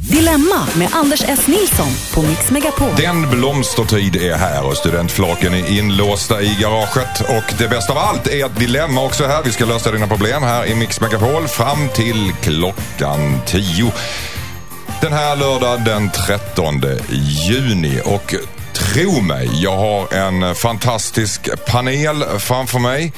[0.00, 1.46] Dilemma med Anders S.
[1.46, 2.88] Nilsson på Mix Megapol.
[2.96, 7.20] Den blomstertid är här och studentflaken är inlåsta i garaget.
[7.20, 9.42] Och det bästa av allt är att dilemma också är här.
[9.42, 13.92] Vi ska lösa dina problem här i Mix Megapol fram till klockan 10.
[15.00, 16.82] Den här lördag den 13
[17.48, 18.00] juni.
[18.04, 18.34] Och
[18.72, 23.12] tro mig, jag har en fantastisk panel framför mig.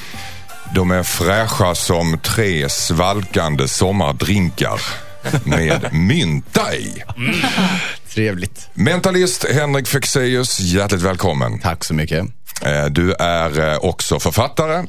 [0.74, 5.05] De är fräscha som tre svalkande sommardrinkar
[5.44, 7.02] med mynta i.
[8.14, 8.68] Trevligt.
[8.74, 11.58] Mentalist Henrik Fexeus, hjärtligt välkommen.
[11.58, 12.26] Tack så mycket.
[12.62, 14.84] Eh, Du är eh, också författare.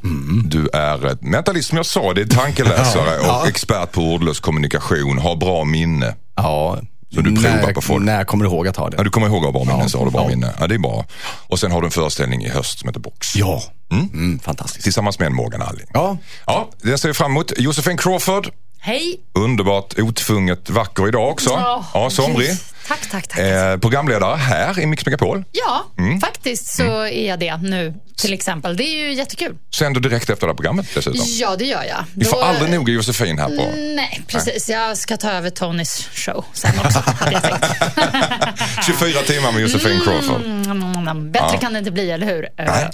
[0.46, 3.42] Du är eh, mentalist som jag sa, det är tankeläsare Ja.
[3.42, 5.18] och expert på ordlös kommunikation.
[5.18, 6.16] Har bra minne.
[6.36, 6.80] Ja,
[7.14, 8.06] Så du provar när, på folk?
[8.06, 9.04] När jag kommer ihåg att ha Ja, det.
[9.04, 9.90] du kommer ihåg att ha bra minne, Ja.
[9.90, 10.28] så har du bra Ja.
[10.28, 10.54] minne.
[10.60, 11.06] Ja, det är bra.
[11.48, 13.36] Och sen har du en föreställning i höst som heter Box.
[13.36, 14.84] Ja, mm, fantastiskt.
[14.84, 15.88] Tillsammans med en Morgan Alling.
[15.94, 17.52] Ja, Ja, det ser vi fram emot.
[17.58, 18.48] Josefin Crawford,
[18.80, 19.20] Hej!
[19.34, 21.50] underbart otvunget vacker idag också.
[21.94, 22.48] ja, somrig.
[22.48, 22.74] yes.
[22.88, 23.40] Tack, tack, tack.
[23.40, 25.44] Eh, programledare här i Mix Megapol.
[25.52, 26.20] Ja, Mm.
[26.22, 28.78] faktiskt så är jag det nu till exempel.
[28.78, 29.58] Det är ju jättekul.
[29.76, 31.22] Sänder direkt efter det här programmet dessutom.
[31.26, 32.04] Ja, det gör jag.
[32.16, 33.72] Vi får Då- aldrig nog Josefin här på...
[33.96, 34.70] Nej, precis.
[34.70, 37.66] Jag ska ta över Tonys show sen också, hade jag tänkt.
[38.86, 40.42] 24 timmar med Josefin Crawford.
[40.46, 41.60] Mm, Bättre Ja.
[41.60, 42.48] kan det inte bli, eller hur?
[42.58, 42.90] Nej.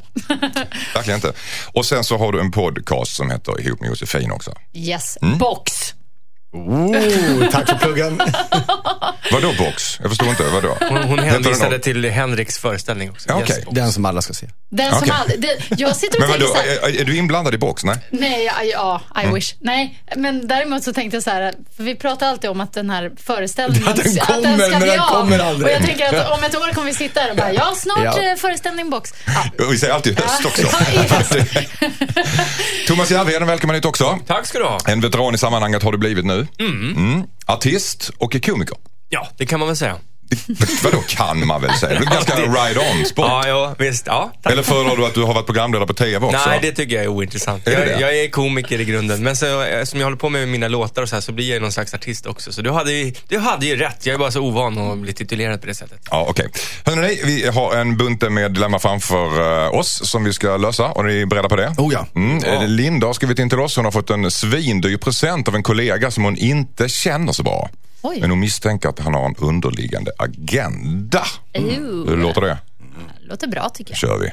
[0.96, 1.34] Verkligen inte.
[1.73, 4.53] Och sen så har du en podcast som heter Ihop med Josefin också.
[4.73, 5.38] Yes, Mm.
[5.38, 5.94] box.
[6.54, 8.22] Oh, tack för pluggen.
[9.32, 10.00] Vadå box?
[10.02, 10.44] Jag förstår inte.
[10.44, 10.78] Vadå?
[10.90, 13.30] Hon, hon den hänvisade till Henriks föreställning också.
[13.30, 13.40] Ja.
[13.40, 13.59] Yes.
[13.72, 14.48] Den som alla ska se.
[14.70, 15.14] Den som Okej.
[15.20, 17.58] aldrig, det, jag sitter och Men tänker vadå, så här, är, är du inblandad i
[17.58, 17.84] box?
[17.84, 17.96] Nej?
[18.09, 19.34] Nej, ja, I Mm.
[19.36, 19.54] wish.
[19.59, 22.90] Nej, men däremot så tänkte jag så här, för vi pratar alltid om att den
[22.90, 25.08] här föreställningen Att den att kommer, ska men bli den av.
[25.08, 25.66] kommer aldrig.
[25.68, 27.98] Och jag tänker att om ett år kommer vi sitta här och bara, ja, snart
[28.04, 28.31] Ja.
[28.31, 29.14] eh, föreställning box.
[29.58, 29.66] Ja.
[29.70, 30.68] Vi säger alltid höst också.
[32.88, 34.20] Thomas Järvheden, välkommen hit också.
[34.28, 34.78] Tack ska du ha.
[34.88, 36.43] En veteran i sammanhanget har du blivit nu.
[36.60, 37.24] Mm.
[37.46, 38.78] Artist och komiker.
[39.10, 39.98] Ja, det kan man väl säga.
[40.84, 42.00] Vadå kan man väl säga?
[42.00, 43.26] Det är ganska Ja, ride-on sport.
[43.28, 44.08] Ja, ja visst.
[44.08, 44.53] Ja, tack.
[44.53, 46.50] Eller föredrar du att du har varit programledare på TV också?
[46.50, 47.68] Nej, det tycker jag är ointressant.
[47.68, 48.00] Är jag, det?
[48.00, 49.46] jag är komiker i grunden, men så,
[49.85, 51.94] som jag håller på med mina låtar och så här, så blir jag någon slags
[51.94, 52.52] artist också.
[52.52, 54.06] Så du hade, ju, du hade ju rätt.
[54.06, 56.00] Jag är bara så ovan att bli titulerad på det sättet.
[56.12, 56.47] Ja, okej.
[56.85, 60.85] Hörrni, vi har en bunte med dilemma framför eh, oss som vi ska lösa.
[60.85, 61.74] Och ni är beredda på det?
[61.78, 62.08] Oh ja.
[62.16, 62.44] Mm.
[62.44, 63.75] eh, Linda har skrivit in till oss.
[63.75, 67.69] Hon har fått en svindyr present av en kollega som hon inte känner så bra.
[68.03, 68.18] Oj.
[68.22, 71.25] Men hon misstänker att han har en underliggande agenda.
[71.53, 72.09] Ew.
[72.09, 72.58] Hur låter det?
[73.22, 73.97] Låter bra tycker jag.
[73.97, 74.30] kör vi.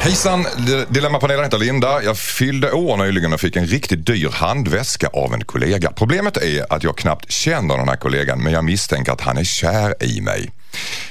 [0.00, 0.46] Hejsan,
[0.88, 2.02] Dilemmapanelen heter Linda.
[2.02, 5.92] Jag fyllde år nyligen och fick en riktigt dyr handväska av en kollega.
[5.92, 9.44] Problemet är att jag knappt känner den här kollegan men jag misstänker att han är
[9.44, 10.50] kär i mig.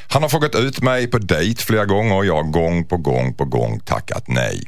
[0.08, 3.34] Han har frågat ut mig på dejt flera gånger och jag har gång på gång
[3.34, 4.64] på gång tackat nej.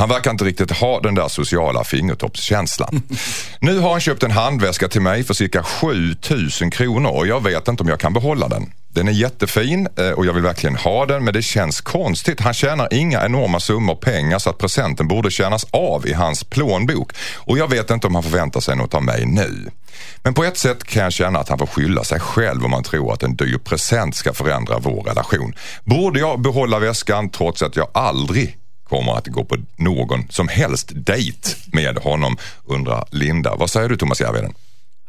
[0.00, 3.02] Han verkar inte riktigt ha den där sociala fingertoppskänslan.
[3.60, 7.68] Nu har han köpt en handväska till mig för cirka 7000 kronor och jag vet
[7.68, 8.72] inte om jag kan behålla den.
[8.88, 12.40] Den är jättefin eh, och jag vill verkligen ha den men det känns konstigt.
[12.40, 17.12] Han tjänar inga enorma summor pengar så att presenten borde tjänas av i hans plånbok.
[17.36, 19.70] Och jag vet inte om han förväntar sig något av mig nu.
[20.22, 22.82] Men på ett sätt kan jag känna att han får skylla sig själv om man
[22.82, 25.54] tror att en dyr present ska förändra vår relation.
[25.84, 28.59] Borde jag behålla väskan trots att jag aldrig
[28.90, 32.36] kommer att gå på någon som helst dejt med honom,
[32.66, 33.56] undrar Linda.
[33.56, 34.54] Vad säger du Thomas Järvheden?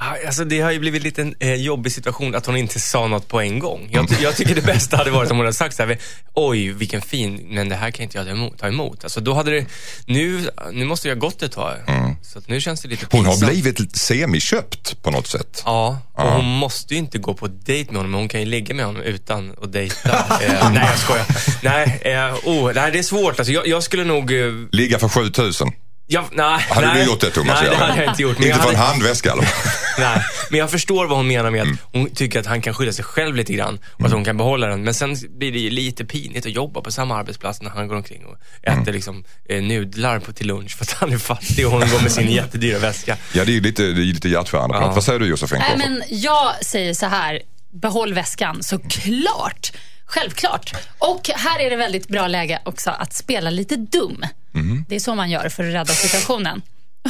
[0.03, 3.07] Ah, Alltså, det har ju blivit lite en eh, jobbig situation att hon inte sa
[3.07, 3.89] något på en gång.
[3.91, 5.97] Jag, ty- jag tycker det bästa hade varit om hon hade sagt så här,
[6.33, 9.03] oj vilken fin, men det här kan inte jag ta emot.
[9.03, 9.65] Alltså, då hade det,
[10.05, 11.75] nu, nu måste jag gått ett tag.
[12.21, 13.51] Så att nu känns det lite Hon har pinsamt.
[13.51, 15.61] blivit semiköpt på något sätt.
[15.65, 18.45] Ja, och hon måste ju inte gå på dejt med honom, men hon kan ju
[18.45, 20.09] ligga med honom utan att dejta.
[20.41, 21.25] eh, nej, jag skojar.
[21.63, 23.39] Nej, eh, oh, nej, det är svårt.
[23.39, 24.31] Alltså, jag, jag skulle nog...
[24.33, 25.71] Eh, Ligga för 7000.
[26.11, 28.37] Jag, nej, Hade nej, du gjort det Thomas Nej, det hade jag inte gjort.
[28.39, 29.45] men Inte en hade- handväska fall.
[29.99, 31.77] Nej, men jag förstår vad hon menar med att Mm.
[31.93, 34.67] hon tycker att han kan skydda sig själv lite grann och att hon kan behålla
[34.67, 34.83] den.
[34.83, 37.95] Men sen blir det ju lite pinigt att jobba på samma arbetsplats när han går
[37.95, 38.81] omkring och Mm.
[38.81, 41.99] äter liksom, eh, nudlar på till lunch för att han är fattig och hon går
[42.01, 43.17] med sin jättedyra väska.
[43.33, 44.75] Ja, det är ju lite, det är lite hjärtskärande.
[44.75, 44.91] Ja.
[44.91, 47.41] Vad säger du Josefin Nej, men jag säger så här,
[47.73, 49.71] behåll väskan såklart.
[50.13, 50.73] Självklart.
[50.99, 54.25] Och här är det väldigt bra läge också att spela lite dum.
[54.51, 54.85] Mhm.
[54.89, 56.61] Det är så man gör för att rädda situationen.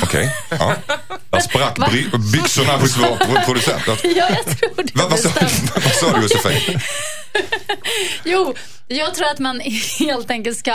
[0.04, 0.36] Okej.
[0.50, 0.76] Ja.
[1.30, 1.88] Där sprack Va?
[1.92, 3.84] bry- byxorna hos vår pro- producent.
[4.04, 4.92] Ja, jag tror det.
[4.96, 5.30] vad, sa,
[5.76, 6.80] vad sa du Josefin?
[8.24, 8.56] Jo,
[8.88, 9.60] jag tror att man
[10.00, 10.72] helt enkelt ska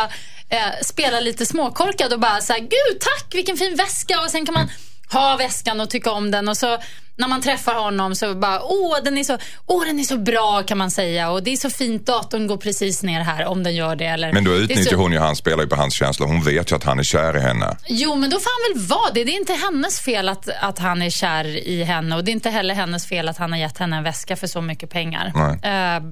[0.49, 4.55] eh, spela lite småkorkad och bara säga gud tack vilken fin väska och sen kan
[4.55, 4.71] man
[5.13, 6.79] ha väskan och tycka om den och så
[7.19, 10.63] när man träffar honom så bara, åh den är så, åh den är så bra
[10.63, 13.75] kan man säga och det är så fint, datorn går precis ner här om den
[13.75, 14.05] gör det.
[14.07, 16.27] Eller, Men då utnyttjar så- hon ju, han spelar ju på hans känslor.
[16.27, 17.77] Hon vet ju att han är kär i henne.
[17.89, 19.25] Jo, men då får han väl vara det.
[19.25, 22.33] Det är inte hennes fel att, att han är kär i henne och det är
[22.33, 25.33] inte heller hennes fel att han har gett henne en väska för så mycket pengar.
[25.35, 25.51] Nej.
[25.53, 26.03] Eh,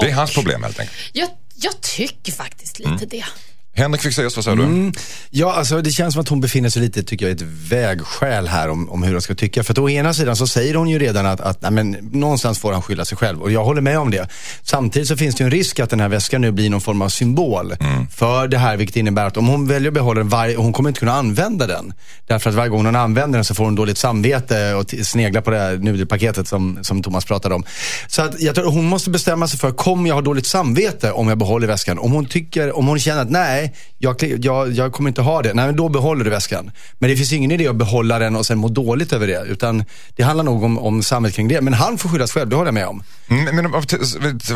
[0.00, 0.98] Det är och hans problem helt enkelt.
[1.12, 2.92] Jag, jag tycker faktiskt Mm.
[2.92, 3.24] lite det.
[3.74, 4.92] Henrik Fexeus, vad säger du?
[5.30, 8.48] Ja, alltså det känns som att hon befinner sig lite, tycker jag, i ett vägskäl
[8.48, 9.64] här om, om hur hon ska tycka.
[9.64, 12.58] För att å ena sidan så säger hon ju redan att, att nej, men, någonstans
[12.58, 13.42] får han skylla sig själv.
[13.42, 14.28] Och jag håller med om det.
[14.62, 17.02] Samtidigt så finns det ju en risk att den här väskan nu blir någon form
[17.02, 17.74] av symbol
[18.16, 18.76] för det här.
[18.76, 21.66] Vilket innebär att om hon väljer att behålla den, varje, hon kommer inte kunna använda
[21.66, 21.92] den.
[22.26, 25.50] Därför att varje gång hon använder den så får hon dåligt samvete och sneglar på
[25.50, 27.64] det här nudelpaketet som, som Thomas pratade om.
[28.08, 31.28] Så att jag tror hon måste bestämma sig för, kommer jag ha dåligt samvete om
[31.28, 31.98] jag behåller väskan?
[31.98, 33.61] Om hon tycker, om hon känner att nej,
[33.98, 35.54] jag, kli- jag, jag kommer inte ha det.
[35.54, 36.70] Nej, men då behåller du väskan.
[36.98, 39.44] Men det finns ingen idé att behålla den och sen må dåligt över det.
[39.48, 39.84] Utan
[40.16, 41.60] det handlar nog om, om samhället kring det.
[41.60, 43.02] Men han får skyddas själv, det håller jag med om.
[43.30, 43.66] Mm, Men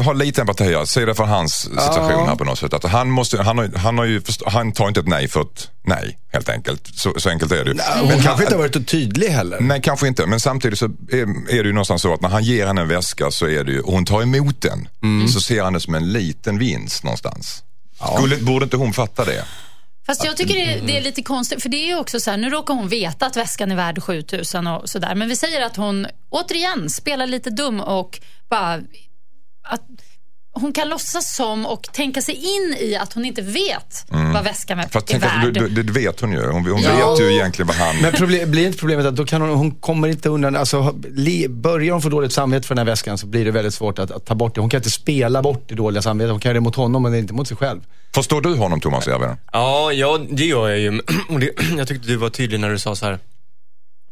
[0.04, 0.84] ha lite empati här.
[0.84, 2.26] Se det för hans situation Ja.
[2.28, 2.74] här på något sätt.
[2.74, 5.70] Att han, måste, han, har, han, har ju, han tar inte ett nej för ett
[5.84, 6.88] nej, helt enkelt.
[6.94, 7.78] Så, så enkelt är det ju.
[7.98, 9.60] Hon Men kanske inte har varit så tydlig heller.
[9.60, 10.26] Nej, kanske inte.
[10.26, 12.88] Men samtidigt så är, är det ju någonstans så att när han ger henne en
[12.88, 14.88] väska så är det ju, och hon tar emot den,
[15.28, 17.62] så ser han det som en liten vinst någonstans.
[18.16, 19.44] Skulle, borde inte hon fatta det?
[20.06, 22.38] Fast jag tycker det, det är lite konstigt, för det är ju också så här,
[22.38, 25.14] nu råkar hon veta att väskan är värd 7000 och sådär.
[25.14, 28.20] Men vi säger att hon, återigen, spelar lite dum och
[28.50, 28.74] bara,
[29.62, 29.82] att
[30.60, 34.04] hon kan låtsas som och tänka sig in i att hon inte vet
[34.34, 35.54] vad väskan är Fast att, värd.
[35.54, 36.46] du, du, det vet hon ju.
[36.46, 37.10] Hon, hon Ja.
[37.10, 37.96] vet ju egentligen vad han...
[38.02, 41.48] Men problem, blir inte problemet att då kan hon, hon kommer inte undan, alltså li,
[41.48, 44.10] börjar hon få dåligt samvete för den här väskan så blir det väldigt svårt att,
[44.10, 44.60] att ta bort det.
[44.60, 47.14] Hon kan inte spela bort det dåliga samvetet, hon kan göra det mot honom men
[47.14, 47.80] inte mot sig själv.
[48.14, 49.36] Förstår du honom Thomas Järvheden?
[49.52, 50.90] Ja, ja, det gör jag ju.
[51.78, 53.18] Jag tyckte du var tydlig när du sa så här.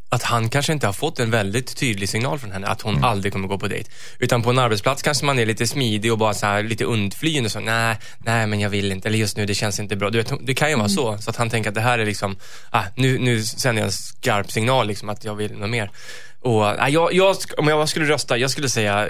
[0.09, 3.33] Att han kanske inte har fått en väldigt tydlig signal från henne att hon aldrig
[3.33, 3.91] kommer gå på dejt.
[4.19, 7.51] Utan på en arbetsplats kanske man är lite smidig och bara så här lite undflyende.
[7.51, 9.09] Så, nej, nej men jag vill inte.
[9.09, 10.11] Eller just nu, det känns inte bra.
[10.11, 11.19] Du vet, det kan ju vara så.
[11.19, 12.37] Så att han tänker att det här är liksom,
[12.71, 15.91] ah, nu, nu sänder jag en skarp signal liksom att jag vill något mer.
[16.44, 19.06] Och, ah, jag, jag, om jag skulle rösta, jag skulle säga,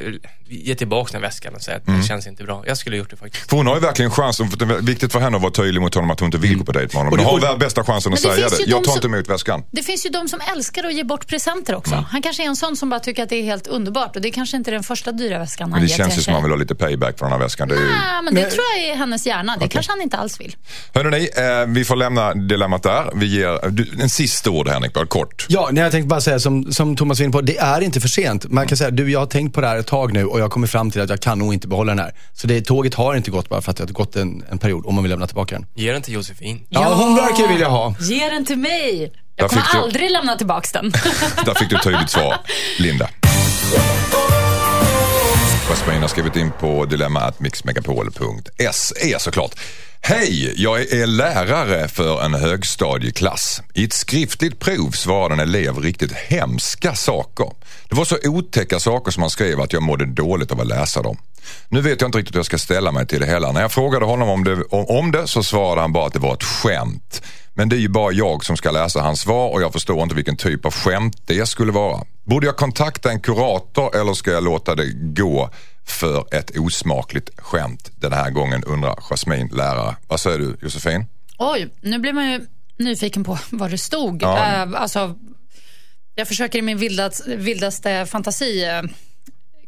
[0.49, 2.65] ge tillbaka den väskan och säga att det känns inte bra.
[2.67, 3.51] Jag skulle ha gjort det faktiskt.
[3.51, 5.81] För hon har ju verkligen chansen, för det är viktigt för henne att vara tydlig
[5.81, 7.13] mot honom att hon inte vill gå på dejt med honom.
[7.13, 8.57] Och det- Hon har bästa chansen att det säga det.
[8.67, 9.65] Jag tar som- inte emot väskan.
[9.71, 12.05] Det finns ju de som älskar att ge bort presenter också.
[12.11, 14.29] Han kanske är en sån som bara tycker att det är helt underbart och det
[14.29, 16.19] är kanske inte är den första dyra väskan han Men det ger till känns en
[16.19, 16.35] ju som tjej.
[16.35, 17.69] man vill ha lite payback för den här väskan.
[17.69, 17.85] Det är ju...
[17.87, 19.57] Nej, men det tror jag är hennes hjärna.
[19.61, 20.57] Det kanske han inte alls vill.
[20.95, 23.11] Hörrni, eh, vi får lämna dilemmat där.
[23.15, 25.47] Vi ger du, en sista ord Henrik, bara kort.
[25.49, 28.09] Ja, nej, jag tänkte bara säga som, som Thomas inne på, det är inte för
[28.09, 28.51] sent.
[28.51, 30.51] Man kan säga, du jag har tänkt på det här ett tag nu och jag
[30.51, 32.15] kommit fram till att jag kan nog inte behålla den här.
[32.33, 34.87] Så det, tåget har inte gått bara för att det har gått en, en period
[34.87, 35.67] om man vill lämna tillbaka den.
[35.75, 36.61] Ge den till Josefin.
[36.69, 37.95] Ja, hon verkar vilja ha.
[38.01, 38.99] Ge den till mig.
[39.37, 40.91] Där Jag kommer fick du- aldrig lämna tillbaka den.
[41.45, 42.37] Där fick du tydligt svar.
[42.79, 43.09] Linda.
[45.69, 49.61] Jasmin har skrivit in på dilemmaatmixmegapol.se såklart.
[50.01, 53.63] Hej, jag är lärare för en högstadieklass.
[53.75, 57.51] I ett skriftligt prov svarade en elev riktigt hemska saker.
[57.89, 61.03] Det var så otäcka saker som han skrev att jag mådde dåligt av att läsa
[61.03, 61.17] dem.
[61.69, 63.53] Nu vet jag inte riktigt hur jag ska ställa mig till det hela.
[63.53, 66.35] När jag frågade honom om det, om det så svarade han bara att det var
[66.35, 67.23] ett skämt.
[67.55, 70.15] Men det är ju bara jag som ska läsa hans svar och jag förstår inte
[70.15, 72.05] vilken typ av skämt det skulle vara.
[72.25, 75.51] Borde jag kontakta en kurator eller ska jag låta det gå
[75.87, 79.97] för ett osmakligt skämt den här gången undrar Jasmin, lärare.
[80.09, 81.07] Vad säger du Josefin?
[81.39, 82.47] Oj, nu blir man ju
[82.79, 84.23] nyfiken på vad det stod.
[84.23, 84.39] Ja.
[84.39, 85.15] Eh, alltså,
[86.15, 88.83] jag försöker i min vildas, vildaste fantasi eh,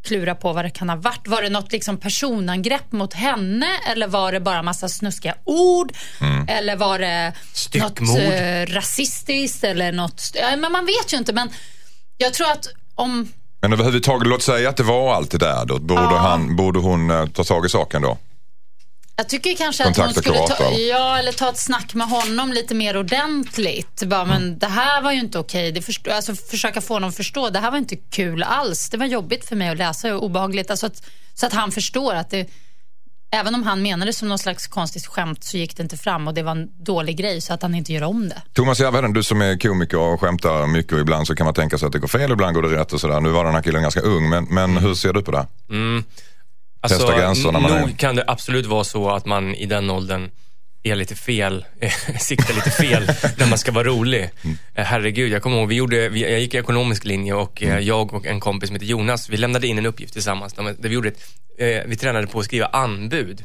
[0.07, 1.29] klura på vad det kan ha varit.
[1.29, 5.93] Var det något liksom personangrepp mot henne eller var det bara massa snuskiga ord?
[6.49, 8.01] Eller var det Styckmord.
[8.01, 10.23] något eh, rasistiskt eller något...
[10.35, 11.49] Ja, men man vet ju inte, men
[12.17, 13.29] jag tror att om...
[13.61, 15.79] Men överhuvudtaget, låt säga att det var allt det där då.
[15.79, 16.19] Borde, Ja.
[16.19, 18.19] han, borde hon eh, ta tag i saken då?
[19.19, 22.75] Jag tycker kanske att hon skulle ta, ja, eller ta ett snack med honom lite
[22.75, 24.03] mer ordentligt.
[24.03, 25.73] Bara, men det här var ju inte okej.
[25.73, 27.51] Det förstå, alltså, försöka få honom att förstå.
[27.51, 28.91] Det här var inte kul alls.
[28.91, 30.71] Det var jobbigt för mig att läsa och obehagligt.
[30.71, 31.03] Alltså att,
[31.35, 32.51] så att han förstår att det,
[33.31, 36.29] även om han menade det som någon slags konstigt skämt så gick det inte fram
[36.29, 38.43] och det var en dålig grej så att han inte gör om det.
[38.53, 41.79] Thomas Järvheden, du som är komiker och skämtar mycket och ibland så kan man tänka
[41.79, 43.21] sig att det går fel, ibland går det rätt och sådär.
[43.21, 45.47] Nu var den här killen ganska ung, men, men hur ser du på det?
[46.95, 49.91] Alltså, Testa när man nog är- kan det absolut vara så att man i den
[49.91, 50.31] åldern
[50.83, 51.65] är lite fel,
[52.21, 53.03] siktar lite fel
[53.39, 54.31] när man ska vara rolig.
[54.45, 54.59] Mm.
[54.75, 57.77] Eh, Herregud, jag kommer ihåg, vi gjorde, vi, jag gick i ekonomisk linje och Mm.
[57.77, 60.75] eh, jag och en kompis som heter Jonas, vi lämnade in en uppgift tillsammans där,
[60.79, 61.21] vi gjorde ett,
[61.59, 63.45] eh, vi tränade på att skriva anbud.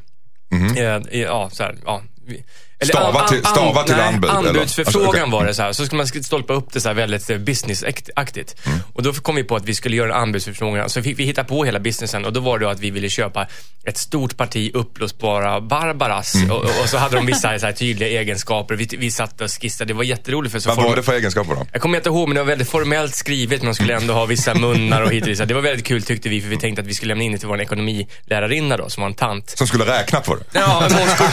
[0.78, 2.44] Eh, ja, så här, ja, vi,
[2.82, 4.30] Eller Stava till- stava till nej, anbud?
[4.30, 5.32] Anbudsförfrågan Alltså, okej.
[5.32, 5.74] var det så här.
[5.74, 8.56] Så ska man stolpa upp det så här väldigt eh, businessaktigt.
[8.66, 8.80] Mm.
[8.94, 10.90] Och då kom vi på att vi skulle göra en anbudsförfrågan.
[10.90, 13.48] Så fick vi hitta på hela businessen och då var det att vi ville köpa
[13.86, 16.36] ett stort parti uppblåsbara Barbaras.
[16.36, 16.52] Mm.
[16.52, 18.76] Och, och så hade de vissa så här tydliga egenskaper.
[18.76, 19.88] Vi, vi satt och skissade.
[19.90, 20.52] Det var jätteroligt.
[20.52, 21.68] För så Vad form- var det för egenskaper då?
[21.72, 23.62] jag kommer inte ihåg, men det var väldigt formellt skrivet.
[23.62, 25.48] De skulle ändå ha vissa munnar och hit och dit.
[25.48, 27.38] Det var väldigt kul tyckte vi, för vi tänkte att vi skulle lämna in det
[27.38, 29.50] till vår ekonomilärarinna då, som var en tant.
[29.58, 30.44] Som skulle räkna på det?
[30.54, 31.30] Ja, men hon skulle,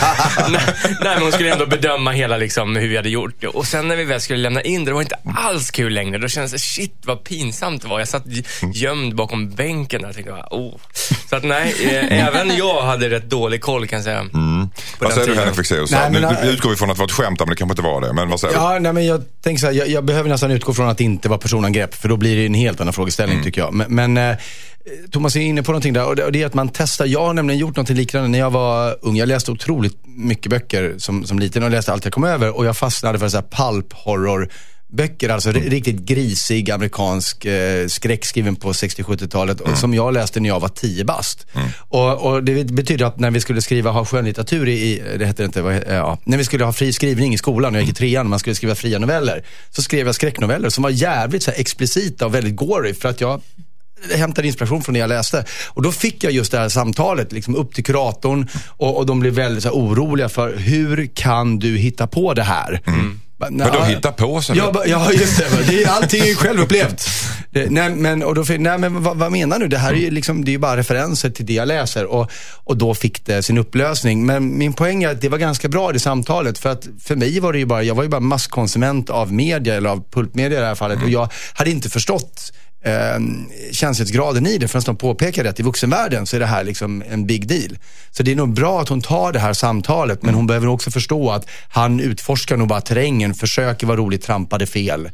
[0.49, 0.61] nej,
[1.15, 3.45] men hon skulle ändå bedöma hela liksom, hur vi hade gjort.
[3.45, 6.19] Och sen när vi väl skulle lämna in det, det var inte alls kul längre.
[6.19, 7.99] Då kändes det, shit vad pinsamt det var.
[7.99, 8.25] Jag satt
[8.75, 10.75] gömd bakom bänken där och tänkte, oh.
[11.31, 14.25] Så att nej, eh, även jag hade rätt dålig koll kan jag säga.
[14.25, 14.69] På
[14.99, 15.35] Vad säger du.
[15.35, 15.91] Henrik Fexeus?
[15.91, 17.73] Nu men, nu äh, utgår vi från att det var ett skämt, men det kanske
[17.73, 18.13] inte var det.
[18.13, 18.61] Men vad säger du?
[18.61, 21.05] Ja, nej, men jag tänker så här, jag, jag behöver nästan utgå från att det
[21.05, 23.75] inte var personangrepp, för då blir det en helt annan frågeställning tycker jag.
[23.75, 24.37] Men, men eh,
[25.11, 27.07] Thomas är inne på någonting där och det, det är att man testar.
[27.07, 29.17] Jag har nämligen gjort någonting liknande när jag var ung.
[29.17, 32.67] Jag läste otroligt mycket böcker som, som liten och läste allt jag kom över och
[32.67, 34.49] jag fastnade för så här pulp horror
[34.91, 40.41] böcker, alltså ri- riktigt grisig amerikansk eh, skräck skriven på 60-70-talet och som jag läste
[40.41, 41.47] när jag var 10 bast.
[41.79, 45.63] Och, och det betyder att när vi skulle skriva, ha skönlitteratur i, det heter inte,
[45.63, 48.27] vad, ja, när vi skulle ha fri skrivning i skolan, när jag gick i trean,
[48.27, 51.61] och man skulle skriva fria noveller, så skrev jag skräcknoveller som var jävligt så här,
[51.61, 53.41] explicita och väldigt gory för att jag
[54.17, 55.45] hämtade inspiration från det jag läste.
[55.69, 59.21] Och då fick jag just det här samtalet liksom upp till kuratorn och, och de
[59.21, 62.81] blev väldigt här, oroliga för hur kan du hitta på det här?
[63.39, 64.57] Ba- Vadå, "Ja, hitta på sig?
[64.57, 65.45] Ja, ja, just det.
[65.69, 67.09] det är, allting är ju självupplevt.
[67.51, 69.69] Det, nej, men, och då, fick- nej, men vad, vad menar du?
[69.69, 72.05] Det här är ju liksom, det är bara referenser till det jag läser.
[72.05, 72.31] Och,
[72.65, 74.27] och då fick det sin upplösning.
[74.27, 76.59] Men min poäng är att det var ganska bra det samtalet.
[76.59, 79.75] För att för mig var det ju bara, jag var ju bara masskonsument av media,
[79.75, 81.03] eller av pulpmedia i det här fallet.
[81.03, 82.53] Och jag hade inte förstått
[82.85, 83.19] eh,
[83.73, 87.27] känslighetsgraden i det förrän de påpekade att i vuxenvärlden så är det här liksom en
[87.27, 87.79] big deal.
[88.11, 90.91] Så det är nog bra att hon tar det här samtalet men hon behöver också
[90.91, 95.11] förstå att han utforskar nog bara terrängen, försöker vara roligt, trampade fel.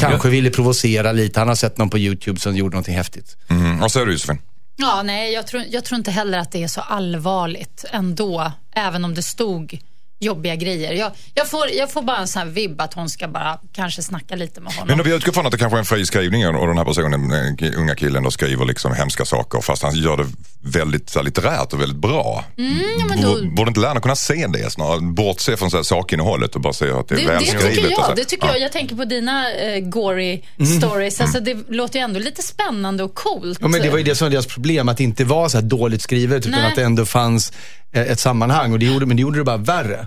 [0.00, 3.36] Kanske ville provocera lite, han har sett någon på YouTube som gjorde någonting häftigt.
[3.48, 3.78] Mm.
[3.78, 4.38] Vad säger du Josefin?
[4.76, 9.04] Ja, nej, jag tror, jag tror inte heller att det är så allvarligt ändå, även
[9.04, 9.78] om det stod
[10.18, 10.92] jobbiga grejer.
[10.92, 14.02] Jag, jag, får, jag får bara en sån här vibb att hon ska bara kanske
[14.02, 14.88] snacka lite med honom.
[14.88, 16.84] Men om vi utgår från att det kanske är en fri skrivning och den här
[16.84, 20.26] personen, den unga killen, då skriver liksom hemska saker fast han gör det
[20.60, 22.44] väldigt så här, litterärt och väldigt bra.
[22.58, 25.00] Mm, ja, men då- Borde- inte lärarna kunna se det snarare?
[25.00, 27.74] Bortse från så här, sakinnehållet och bara se att det är Det, det välskrivet.
[27.74, 28.16] tycker jag.
[28.16, 28.60] Det tycker jag.
[28.60, 30.42] Jag tänker på dina eh, gory
[30.80, 31.20] stories.
[31.20, 33.58] Alltså, det låter ju ändå lite spännande och coolt.
[33.62, 35.56] Ja, men det var ju det som var deras problem, att det inte var så
[35.58, 36.68] här dåligt skrivet utan Nej.
[36.70, 37.52] att det ändå fanns
[37.92, 38.72] ett sammanhang.
[38.72, 40.06] Och det gjorde, men det gjorde det bara värre.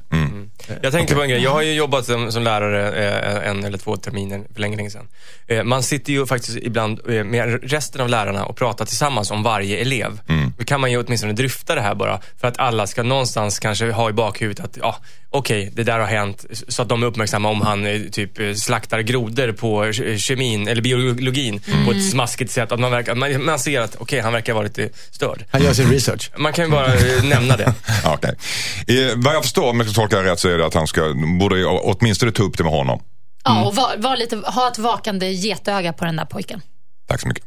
[0.82, 1.44] Jag tänkte på en grej.
[1.44, 2.92] Jag har ju jobbat som, som lärare
[3.44, 5.08] eh, en eller två terminer för länge, länge sedan.
[5.48, 9.44] Eh, man sitter ju faktiskt ibland eh, med resten av lärarna och pratar tillsammans om
[9.44, 10.20] varje elev.
[10.58, 13.92] Då kan man ju åtminstone dryfta det här bara för att alla ska någonstans kanske
[13.92, 14.96] ha i bakhuvudet att ja,
[15.32, 16.46] okej, det där har hänt.
[16.68, 20.68] Så att de är uppmärksamma om han eh, typ eh, slaktar grodor på eh, kemin
[20.68, 22.72] eller biologin på ett smaskigt sätt.
[22.72, 25.46] Att man, verkar, man, man ser att okej, han verkar vara lite störd.
[25.52, 26.32] Han gör sin research.
[26.38, 26.88] Man kan ju bara
[27.24, 27.74] nämna det.
[28.04, 28.36] Ja, okej.
[28.88, 30.88] Eh, vad jag förstår, om jag ska tolka det rätt, så är det att han
[30.88, 33.02] ska, borde åtminstone ta upp det med honom.
[33.44, 36.62] Ja, och var, var lite, ha ett vakande getöga på den där pojken.
[37.08, 37.44] Tack så mycket.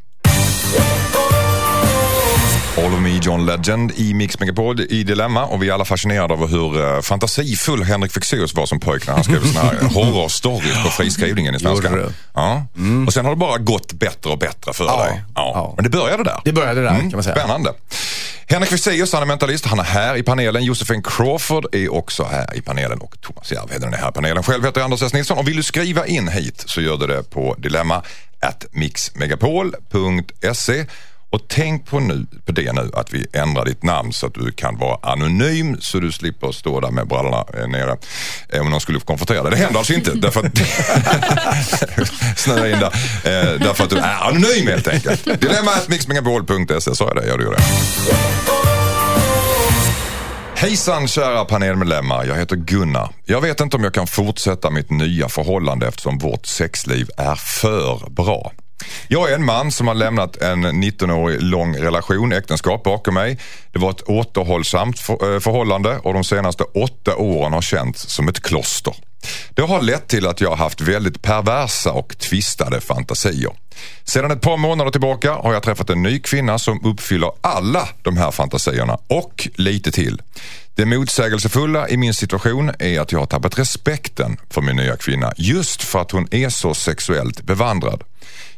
[2.79, 6.35] All of me John Legend i Mix Megapod i Dilemma och vi är alla fascinerade
[6.35, 10.83] över hur eh, fantasifull Henrik Fexeus var som pojk när han skrev såna här horrorstories
[10.83, 11.91] på friskrivningen i svenska.
[12.35, 12.67] Ja.
[13.07, 15.05] Och sen har det bara gått bättre och bättre för Ja.
[15.05, 15.23] dig.
[15.35, 15.51] Ja.
[15.55, 15.73] Ja.
[15.77, 16.41] Men det började där.
[16.45, 17.37] Det började där kan man säga.
[17.37, 17.73] Spännande.
[18.49, 19.67] Henrik Fexeus, han är mentalist.
[19.67, 20.65] Han är här i panelen.
[20.65, 24.43] Josefin Crawford är också här i panelen och Thomas Järvheden är här i panelen.
[24.43, 25.13] Själv heter jag Anders S.
[25.13, 28.03] Nilsson och vill du skriva in hit så gör du det på dilemma
[28.41, 30.87] at mixmegapol.se.
[31.35, 34.53] Och tänk på, nu, på det nu att vi ändrar ditt namn så att du
[34.53, 37.97] kan vara anonym så du slipper stå där med brallorna eh, nere
[38.49, 39.51] eh, om någon skulle konfrontera dig.
[39.51, 40.59] Det händer alltså inte därför att
[42.39, 42.87] snöa in där.
[42.87, 45.25] Eh, därför att du är anonym helt enkelt.
[45.41, 47.27] Dilemma at mixmegapol.se, sa jag det?
[47.27, 47.65] Ja, du gjorde det.
[50.55, 53.09] Hejsan kära panelmedlemmar, jag heter Gunnar.
[53.25, 58.11] Jag vet inte om jag kan fortsätta mitt nya förhållande eftersom vårt sexliv är för
[58.11, 58.53] bra.
[59.09, 63.39] Jag är en man som har lämnat en 19-årig lång relation, äktenskap bakom mig.
[63.73, 68.43] Det var ett återhållsamt eh, förhållande och de senaste åtta åren har känts som ett
[68.43, 68.95] kloster.
[69.55, 73.53] Det har lett till att jag har haft väldigt perversa och tvistade fantasier.
[74.05, 78.17] Sedan ett par månader tillbaka har jag träffat en ny kvinna som uppfyller alla de
[78.17, 80.23] här fantasierna och lite till.
[80.75, 85.33] Det motsägelsefulla i min situation är att jag har tappat respekten för min nya kvinna
[85.37, 88.03] just för att hon är så sexuellt bevandrad.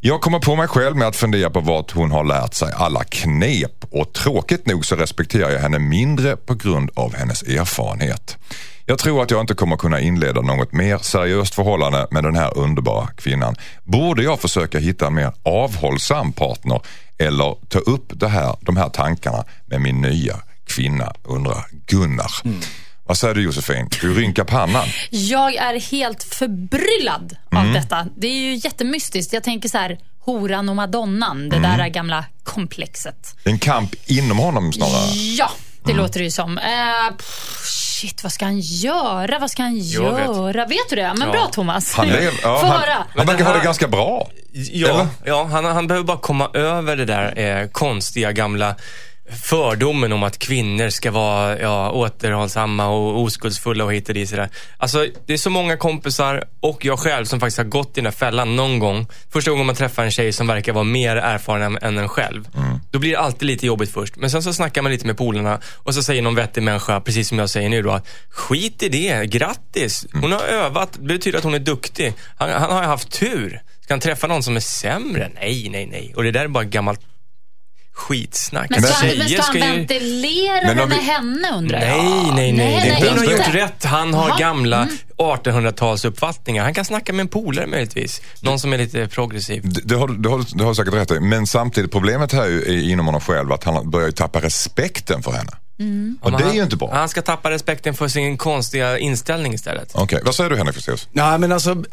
[0.00, 3.04] Jag kommer på mig själv med att fundera på vart hon har lärt sig alla
[3.04, 8.35] knep och tråkigt nog så respekterar jag henne mindre på grund av hennes erfarenhet.
[8.88, 12.58] Jag tror att jag inte kommer kunna inleda något mer seriöst förhållande med den här
[12.58, 13.56] underbara kvinnan.
[13.84, 16.80] Borde jag försöka hitta en mer avhållsam partner
[17.18, 22.30] eller ta upp det här, de här tankarna med min nya kvinna, undrar Gunnar.
[23.06, 23.88] Vad säger du Josefin?
[24.00, 24.88] Du rynkar pannan.
[25.10, 27.72] Jag är helt förbryllad av Mm.
[27.72, 28.06] detta.
[28.16, 29.32] Det är ju jättemystiskt.
[29.32, 31.78] Jag tänker så här, horan och madonnan, det Mm.
[31.78, 33.36] där gamla komplexet.
[33.44, 35.10] En kamp inom honom snarare.
[35.38, 35.50] Ja,
[35.84, 36.02] det Mm.
[36.02, 36.58] låter det ju som.
[36.58, 39.38] Eh, pff, shit, vad ska han göra?
[39.38, 40.26] Vad ska han Jag vet.
[40.36, 40.66] göra?
[40.66, 40.88] Vet.
[40.90, 41.12] du det?
[41.18, 41.32] Men Ja.
[41.32, 41.94] bra Thomas.
[41.94, 43.04] Han, lev, ja, Få han, höra.
[43.16, 44.28] han verkar ha det ganska bra.
[44.52, 45.06] Ja, Eller?
[45.24, 48.74] ja han, han behöver bara komma över det där eh, konstiga gamla
[49.30, 54.28] fördomen om att kvinnor ska vara ja, återhållsamma och oskuldsfulla och hit och dit.
[54.28, 54.48] Sådär.
[54.78, 58.04] Alltså, det är så många kompisar och jag själv som faktiskt har gått i den
[58.04, 59.06] här fällan någon gång.
[59.32, 62.48] Första gången man träffar en tjej som verkar vara mer erfaren än, en själv.
[62.90, 64.16] Då blir det alltid lite jobbigt först.
[64.16, 67.28] Men sen så snackar man lite med polarna och så säger någon vettig människa, precis
[67.28, 70.06] som jag säger nu då, att skit i det, grattis.
[70.12, 72.12] Hon har övat, det betyder att hon är duktig.
[72.36, 73.62] Han, han har ju haft tur.
[73.80, 75.30] Ska han träffa någon som är sämre?
[75.34, 76.12] Nej, nej, nej.
[76.16, 77.00] Och det där är bara gammalt
[77.96, 78.70] skitsnack.
[78.70, 81.88] Men ska, men ska han ju- ventilera Men med vi- henne undrar jag?
[82.04, 82.52] Nej, nej, nej.
[82.52, 83.84] Nej, nej, Hon har gjort rätt.
[83.84, 84.38] Han har Jaha.
[84.38, 84.88] gamla
[85.18, 86.62] 1800-talsuppfattningar.
[86.62, 88.22] Han kan snacka med en polare möjligtvis.
[88.40, 89.62] Någon som är lite progressiv.
[89.64, 91.20] Det, det, har, det, har, det har säkert rätt i.
[91.20, 95.32] Men samtidigt problemet här är inom honom själv att han börjar ju tappa respekten för
[95.32, 95.52] henne.
[96.20, 96.90] Och det är ju inte bra.
[96.94, 99.90] Han ska tappa respekten för sin konstiga inställning istället.
[99.94, 101.08] Okej, vad säger du Henrik Fexeus?
[101.12, 101.84] Nej, men alltså.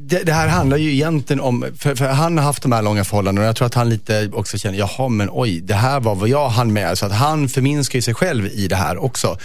[0.00, 3.04] Det, det här handlar ju egentligen om, för, för han har haft de här långa
[3.04, 6.14] förhållandena och jag tror att han lite också känner, jaha men oj, det här var
[6.14, 6.98] vad jag hann med.
[6.98, 9.38] Så att han förminskar ju sig själv i det här också.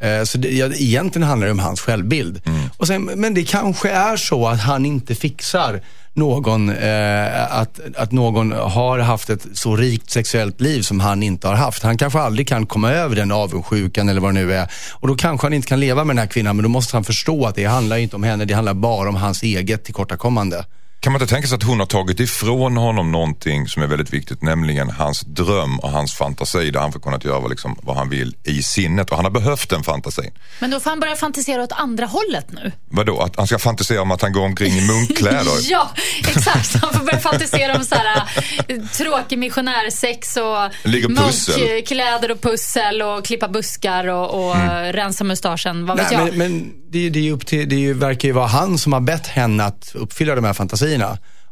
[0.00, 2.40] Eh, Så det, ja, egentligen handlar det om hans självbild.
[2.76, 5.80] Och sen, men det kanske är så att han inte fixar
[6.16, 11.48] någon, eh, att, att någon har haft ett så rikt sexuellt liv som han inte
[11.48, 11.82] har haft.
[11.82, 14.70] Han kanske aldrig kan komma över den avundsjukan eller vad det nu är.
[14.92, 17.04] Och då kanske han inte kan leva med den här kvinnan, men då måste han
[17.04, 20.64] förstå att det handlar inte om henne, det handlar bara om hans eget tillkortakommande.
[21.06, 24.12] Kan man inte tänka sig att hon har tagit ifrån honom någonting som är väldigt
[24.12, 28.10] viktigt, nämligen hans dröm och hans fantasi där han får kunnat göra liksom, vad han
[28.10, 30.30] vill i sinnet och han har behövt den fantasin.
[30.60, 32.72] Men då får han börja fantisera åt andra hållet nu.
[32.90, 35.52] Vadå, att han ska fantisera om att han går omkring i munkkläder?
[35.70, 36.74] Ja, exakt.
[36.74, 38.22] Han får börja fantisera om så här,
[38.68, 44.92] eh, tråkig missionärsex och munkkläder och pussel och klippa buskar och, och Mm.
[44.92, 45.86] rensa mustaschen.
[45.86, 46.36] Vad vet Nej, jag?
[46.36, 48.78] men men det, det, är ju upp till, det är ju, verkar ju vara han
[48.78, 50.95] som har bett henne att uppfylla de här fantasierna.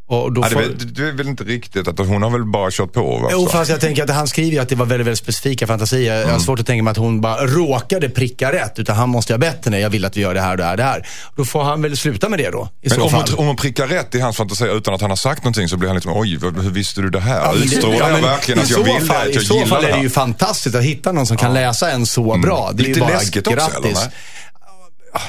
[0.07, 0.61] Och då Ja, det, får...
[0.61, 3.19] väl, det är väl inte riktigt, att hon har väl bara kört på?
[3.19, 3.29] Va?
[3.33, 6.21] Jo, fast jag tänker att han skriver ju att det var väldigt, väldigt specifika fantasier.
[6.21, 8.79] Jag har svårt att tänka mig att hon bara råkade pricka rätt.
[8.79, 10.65] Utan han måste ha bett henne, jag vill att vi gör det här och det
[10.65, 11.07] här och det här.
[11.37, 13.25] Då får han väl sluta med det då, i Men så om fall.
[13.31, 15.77] hon, om hon prickar rätt i hans fantasi utan att han har sagt någonting så
[15.77, 17.41] blir han liksom, oj, hur visste du det här?
[17.45, 19.47] Ja, det- Utstrålar ja, jag verkligen att jag så vill fall, det, att jag I
[19.47, 22.39] så fall det är det ju fantastiskt att hitta någon som kan läsa en så
[22.39, 22.71] bra.
[22.73, 22.89] Det är Mm.
[22.89, 23.77] Lite ju bara läskigt också, grattis.
[23.85, 23.95] eller?
[23.95, 24.11] nej?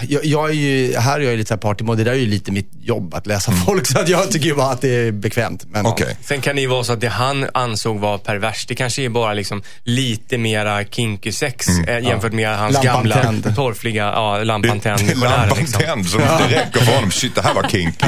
[0.08, 1.98] Jag, jag är ju, här är jag lite partymode.
[1.98, 3.88] Det där är ju lite mitt jobb att läsa folk.
[3.92, 5.64] Så att jag tycker ju bara att det är bekvämt.
[5.68, 5.92] Men, Mm.
[5.92, 6.18] Okej.
[6.24, 9.10] Sen kan det ju vara så att det han ansåg var perverst, det kanske är
[9.10, 11.90] bara liksom lite mera kinky sex Mm.
[11.90, 13.56] eh, jämfört med hans Lampan gamla tänd.
[13.56, 15.82] torfliga, ja, lampan tänd Det är missionärer, lampan liksom.
[15.82, 17.12] tänd som det räcker för honom.
[17.12, 18.06] Shit, det här var kinky.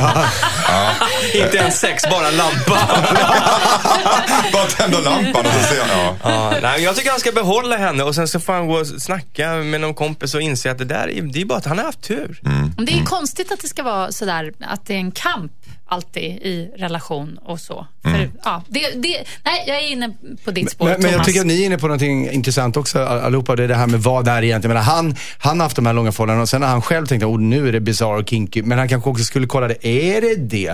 [1.43, 2.77] Inte ens sex, bara lampa.
[4.53, 6.15] Bara tänder lampan och så ser han, ja.
[6.23, 8.87] ja, nej, jag tycker han ska behålla henne och sen så får han gå och
[8.87, 11.85] snacka med någon kompis och inse att det där är, det är bara han har
[11.85, 12.39] haft tur.
[12.45, 12.71] Mm.
[12.85, 15.51] Det är konstigt att det ska vara sådär, att det är en kamp
[15.89, 17.87] alltid i relation och så.
[18.05, 18.17] Mm.
[18.19, 20.13] För, ja, det, det, nej, jag är inne
[20.45, 21.27] på ditt spår, Men, men jag Thomas.
[21.27, 23.55] tycker att ni är inne på någonting intressant också all- allihopa.
[23.55, 24.73] Det är det här med vad det är egentligen.
[24.75, 27.23] Men han, han har haft de här långa förhållandena och sen har han själv tänkt
[27.23, 28.63] att oh, nu är det bizarre och kinky.
[28.63, 29.87] Men han kanske också skulle kolla det.
[29.87, 30.67] Är det det?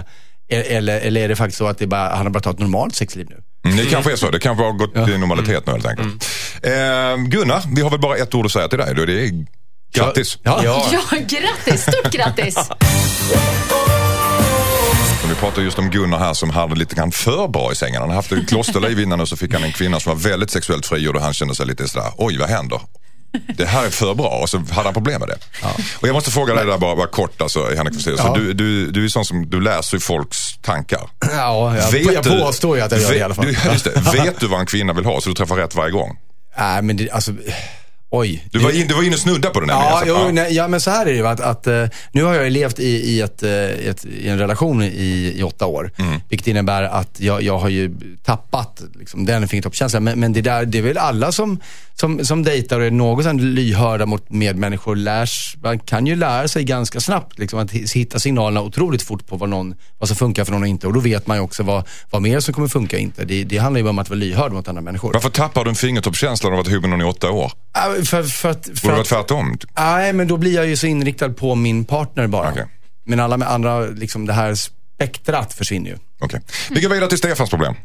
[0.49, 2.61] E- Eller, eller är det faktiskt så att det bara, han har bara tagit ett
[2.61, 3.41] normalt sexliv nu?
[3.65, 4.29] Mm, Det kanske är så.
[4.31, 6.25] Det kanske har gått till normalitet nu helt enkelt.
[6.63, 6.71] Eh,
[7.27, 8.93] Gunnar, vi har väl bara ett ord att säga till dig.
[8.95, 9.45] Det är
[9.93, 10.37] grattis.
[10.43, 10.61] Ja.
[10.63, 10.85] Ja.
[10.91, 11.81] Ja, grattis!
[11.81, 12.55] Stort grattis!
[15.29, 18.01] Vi pratar just om Gunnar här som hade lite grann för bra i sängen.
[18.01, 20.49] Han har haft ett klosterliv innan och så fick han en kvinna som var väldigt
[20.51, 22.81] sexuellt frigjord och han kände sig lite sådär, oj vad händer?
[23.57, 25.37] Det här är för bra och så hade han problem med det.
[26.01, 28.19] Och jag måste fråga dig där bara, bara kort alltså, Henrik Fexeus.
[28.23, 28.33] Ja.
[28.37, 31.09] Du, du, du är sån som, du läser ju folks tankar.
[31.31, 33.45] Ja, jag, jag du- påstår ju att jag gör det i alla fall.
[33.45, 35.91] Du, just det, vet du vad en kvinna vill ha så du träffar rätt varje
[35.91, 36.17] gång?
[36.57, 37.31] Nej, men det, alltså,
[38.13, 38.45] oj.
[38.51, 39.91] Du var, in, du var inne och snudda på det nämligen.
[39.91, 41.27] Ja, jo, nej, ja, men så här är det ju.
[41.27, 44.83] Att, att, eh, nu har jag levt i, i, ett, eh, ett, i en relation
[44.83, 45.91] i, i åtta år.
[45.97, 46.19] Mm.
[46.29, 47.95] Vilket innebär att jag, jag har ju
[48.25, 50.03] tappat liksom, den fingertoppskänslan.
[50.03, 51.59] Men, men det, där, det är väl alla som,
[51.93, 54.95] som, som dejtar och är något lyhörda mot medmänniskor.
[54.95, 57.39] Lärs, man kan ju lära sig ganska snabbt.
[57.39, 60.67] Liksom, att hitta signalerna otroligt fort på vad, någon, vad som funkar för någon och
[60.67, 60.87] inte.
[60.87, 63.25] Och då vet man ju också vad, vad mer som kommer funka och inte.
[63.25, 65.13] Det, det handlar ju bara om att vara lyhörd mot andra människor.
[65.13, 67.51] Varför tappar du en fingertoppskänsla när du har varit ihop med någon i åtta år?
[67.73, 68.65] Ja, för, för att...
[68.65, 69.57] För Borde det vara tvärtom?
[69.77, 72.49] nej, men då blir jag ju så inriktad på min partner bara.
[72.51, 72.65] Okej.
[73.05, 75.97] Men alla med andra, liksom det här spektrat försvinner ju.
[76.21, 76.41] Okej.
[76.69, 77.75] Vi går vidare till Stefans problem.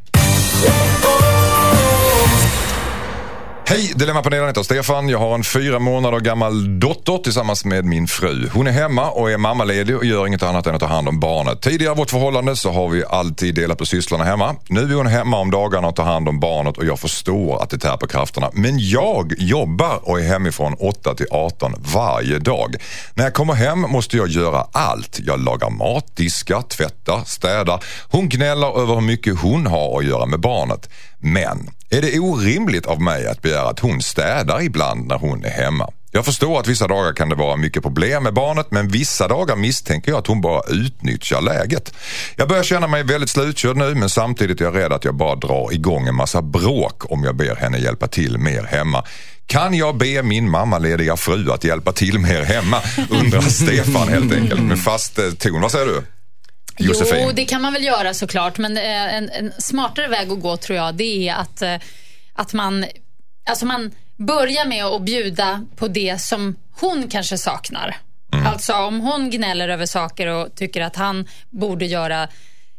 [3.71, 5.09] Hej, Dilemmapanelen heter Stefan.
[5.09, 8.49] Jag har en fyra månader gammal dotter tillsammans med min fru.
[8.55, 11.21] Hon är hemma och är mammaledig och gör inget annat än att ta hand om
[11.21, 11.61] barnet.
[11.61, 14.57] Tidigare i vårt förhållande så har vi alltid delat på sysslorna hemma.
[14.69, 17.71] Nu är hon hemma om dagarna och tar hand om barnet och jag förstår att
[17.71, 18.51] det tär på krafterna.
[18.53, 22.75] Men jag jobbar och är hemifrån 8 till 18 varje dag.
[23.15, 25.21] När jag kommer hem måste jag göra allt.
[25.21, 27.85] Jag lagar mat, diskar, tvättar, städar.
[28.11, 30.89] Hon gnäller över hur mycket hon har att göra med barnet.
[31.21, 35.51] Men är det orimligt av mig att begära att hon städar ibland när hon är
[35.51, 35.91] hemma?
[36.11, 39.57] Jag förstår att vissa dagar kan det vara mycket problem med barnet men vissa dagar
[39.57, 41.95] misstänker jag att hon bara utnyttjar läget.
[42.37, 45.35] Jag börjar känna mig väldigt slutkörd nu men samtidigt är jag rädd att jag bara
[45.35, 49.05] drar igång en massa bråk om jag ber henne hjälpa till mer hemma.
[49.47, 52.77] Kan jag be min mammalediga fru att hjälpa till mer hemma?
[53.11, 55.61] Undrar Stefan helt enkelt med fast eh, ton.
[55.61, 56.03] Vad säger du?
[56.79, 57.23] Josefin?
[57.23, 58.59] Jo, det kan man väl göra såklart.
[58.59, 61.77] Men eh, en, en smartare väg att gå tror jag, det är att, eh,
[62.33, 62.85] att man,
[63.51, 67.97] alltså man börjar med att bjuda på det som hon kanske saknar.
[68.47, 72.29] Alltså om hon gnäller över saker och tycker att han borde göra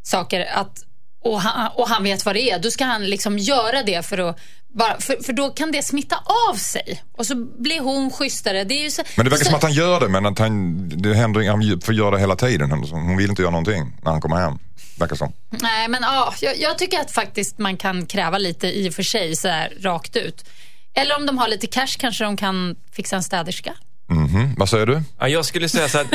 [0.02, 0.86] saker att,
[1.24, 4.30] och, han, och han vet vad det är, då ska han liksom göra det för
[4.30, 4.40] att
[4.74, 6.16] bara, för, för då kan det smitta
[6.50, 8.64] av sig och så blir hon schysstare.
[8.64, 10.40] Det är ju så, Men det verkar så, som att han gör det men att
[10.40, 12.72] han, det händer, han får göra det hela tiden.
[12.72, 14.60] Hon vill inte göra någonting när han kommer hem.
[15.00, 15.34] Verkar som.
[15.50, 19.04] Nej, men ja, jag, jag tycker att faktiskt man kan kräva lite i och för
[19.04, 20.46] sig så här rakt ut.
[20.94, 23.74] Eller om de har lite cash kanske de kan fixa en städerska.
[24.10, 24.56] Mhm.
[24.58, 25.02] Vad säger du?
[25.20, 26.08] Ja, jag skulle säga så att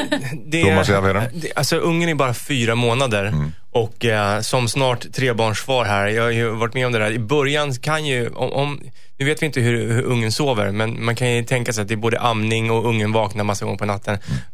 [0.46, 0.88] det, Thomas
[1.56, 3.34] alltså ungen är bara fyra månader
[3.72, 7.10] och eh, som snart trebarnsfar här, jag har ju varit med om det där.
[7.10, 8.80] I början kan ju, om, om
[9.18, 11.88] nu vet vi inte hur, hur ungen sover, men man kan ju tänka sig att
[11.88, 14.18] det är både amning och ungen vaknar massa gånger på natten.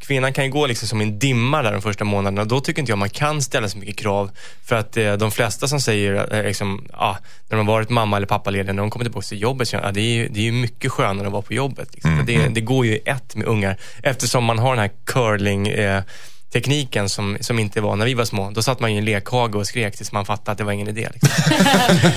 [0.00, 2.92] kvinnan kan ju gå liksom som en dimma där de första månaderna då tycker inte
[2.92, 4.30] jag man kan ställa så mycket krav.
[4.64, 7.16] För att eh, de flesta som säger, eh, liksom, ah,
[7.48, 9.92] när de har varit mamma eller pappalediga, när de kommer tillbaka till jobbet, så, ah,
[9.92, 11.88] det, är ju, det är ju mycket skönare att vara på jobbet.
[11.92, 12.16] Liksom.
[12.16, 16.02] För det, det går ju ett med ungar eftersom man har den här curling eh,
[16.52, 18.50] tekniken som, som inte var när vi var små.
[18.50, 20.72] Då satt man ju i en lekhage och skrek tills man fattade att det var
[20.72, 21.08] ingen idé.
[21.12, 21.30] Liksom.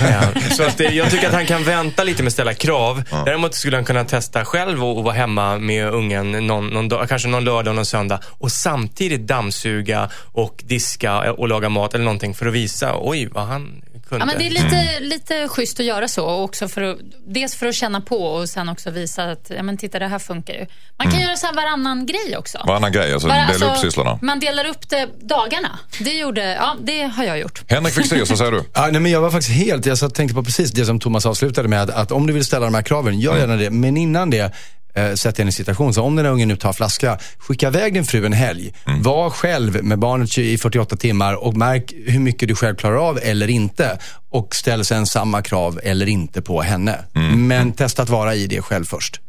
[0.00, 0.40] ja.
[0.50, 3.02] Så att det, jag tycker att han kan vänta lite med att ställa krav.
[3.24, 7.08] Däremot skulle han kunna testa själv och, och vara hemma med ungen någon, någon dag,
[7.08, 12.04] kanske någon lördag och någon söndag och samtidigt dammsuga och diska och laga mat eller
[12.04, 14.22] någonting för att visa, oj vad han kunde.
[14.22, 16.24] Ja, men det är lite, lite schysst att göra så.
[16.24, 19.62] Och också för att, dels för att känna på och sen också visa att ja,
[19.62, 20.66] men titta, det här funkar ju.
[20.98, 22.58] Man kan göra så här varannan grej också.
[22.66, 24.18] Varannan grej, alltså Bara, dela upp sysslorna.
[24.22, 25.78] Man delar upp det dagarna.
[26.00, 27.62] Det, gjorde, ja, det har jag gjort.
[27.68, 28.64] Henrik Fexeus, vad säger du?
[28.74, 31.26] Ja, nej, men jag var faktiskt helt, jag satt tänkte på precis det som Thomas
[31.26, 31.82] avslutade med.
[31.82, 33.70] Att, att om du vill ställa de här kraven, gör gärna det.
[33.70, 34.52] Men innan det,
[34.96, 35.94] eh, sätt dig i en situation.
[35.94, 38.72] Så om den här ungen nu tar flaska, skicka iväg din fru en helg.
[39.02, 43.18] Var själv med barnet i 48 timmar och märk hur mycket du själv klarar av
[43.22, 43.98] eller inte.
[44.30, 46.98] Och ställ sen samma krav eller inte på henne.
[47.36, 49.20] Men testa att vara i det själv först.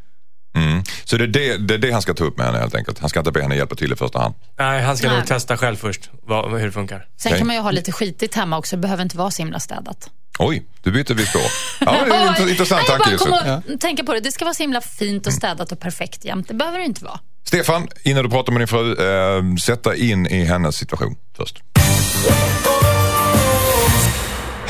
[0.57, 0.83] Mm.
[1.05, 2.99] Så det är det, det är det han ska ta upp med henne helt enkelt.
[2.99, 4.35] Han ska inte be henne hjälpa till i första hand.
[4.59, 5.17] Nej, han ska Nej.
[5.17, 6.97] nog testa själv först vad, hur det funkar.
[7.17, 7.37] Sen Okej.
[7.39, 8.75] kan man ju ha lite skitigt hemma också.
[8.75, 10.09] Det behöver inte vara så himla städat.
[10.39, 11.41] Oj, du byter vi spår.
[11.79, 14.19] Ja, det är en int- intressant Nej, tanke jag bara kom och tänka på det.
[14.19, 16.47] Det ska vara så himla fint och städat och perfekt jämt.
[16.47, 17.19] Det behöver det inte vara.
[17.43, 21.63] Stefan, innan du pratar med din fru, eh, sätta in i hennes situation först.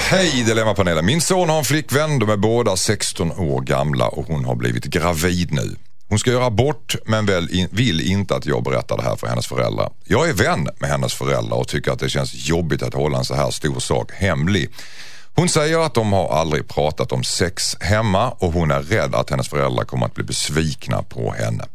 [0.10, 1.06] Hej Dilemmapanelen.
[1.06, 2.20] Min son har en flickvän.
[2.20, 5.76] De är båda 16 år gamla och hon har blivit gravid nu.
[6.10, 9.28] Hon ska göra abort men väl in, vill inte att jag berättar det här för
[9.28, 9.90] hennes föräldrar.
[10.04, 13.26] Jag är vän med hennes föräldrar och tycker att det känns jobbigt att hålla en
[13.26, 14.70] så här stor sak hemlig.
[15.36, 19.30] Hon säger att de har aldrig pratat om sex hemma och hon är rädd att
[19.30, 21.66] hennes föräldrar kommer att bli besvikna på henne.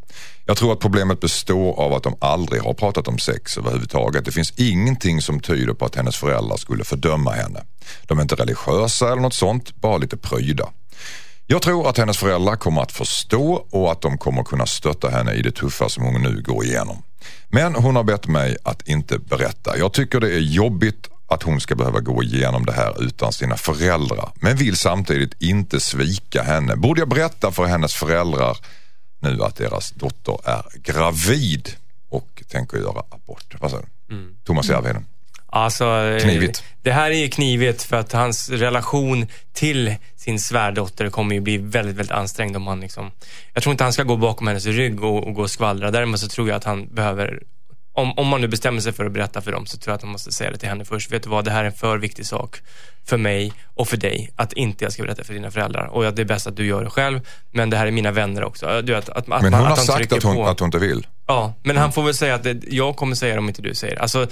[0.44, 4.24] Jag tror att problemet består av att de aldrig har pratat om sex överhuvudtaget.
[4.24, 7.64] Det finns ingenting som tyder på att hennes föräldrar skulle fördöma henne.
[8.06, 10.68] De är inte religiösa eller något sånt, bara lite pryda.
[11.46, 15.32] Jag tror att hennes föräldrar kommer att förstå och att de kommer kunna stötta henne
[15.32, 17.02] i det tuffa som hon nu går igenom.
[17.48, 19.78] Men hon har bett mig att inte berätta.
[19.78, 23.56] Jag tycker det är jobbigt att hon ska behöva gå igenom det här utan sina
[23.56, 24.32] föräldrar.
[24.34, 26.76] Men vill samtidigt inte svika henne.
[26.76, 28.56] Borde jag berätta för hennes föräldrar
[29.22, 31.68] nu att deras dotter är gravid
[32.08, 33.54] och tänker göra abort?
[33.60, 34.34] Vad säger du?
[34.44, 35.06] Thomas Järvheden.
[35.46, 36.64] Alltså, eh, Knivigt.
[36.82, 41.58] Det här är ju knivigt för att hans relation till sin svärdotter kommer ju bli
[41.58, 43.10] väldigt, väldigt ansträngd om han liksom...
[43.52, 45.90] Jag tror inte han ska gå bakom hennes rygg och, och gå och skvallra.
[45.90, 47.42] Däremot så tror jag att han behöver
[47.92, 50.02] om, om man nu bestämmer sig för att berätta för dem så tror jag att
[50.02, 51.12] man måste säga det till henne först.
[51.12, 52.56] Vet du vad, det här är en för viktig sak
[53.04, 55.86] för mig och för dig att inte jag ska berätta för dina föräldrar.
[55.86, 58.44] Och det är bäst att du gör det själv, men det här är mina vänner
[58.44, 58.82] också.
[58.82, 60.46] Du att, att, Men hon man- har att han sagt att hon, på.
[60.46, 61.06] att hon inte vill.
[61.26, 63.74] Ja, men han får väl säga att det, jag kommer säga det om inte du
[63.74, 64.00] säger det.
[64.02, 64.26] Alltså,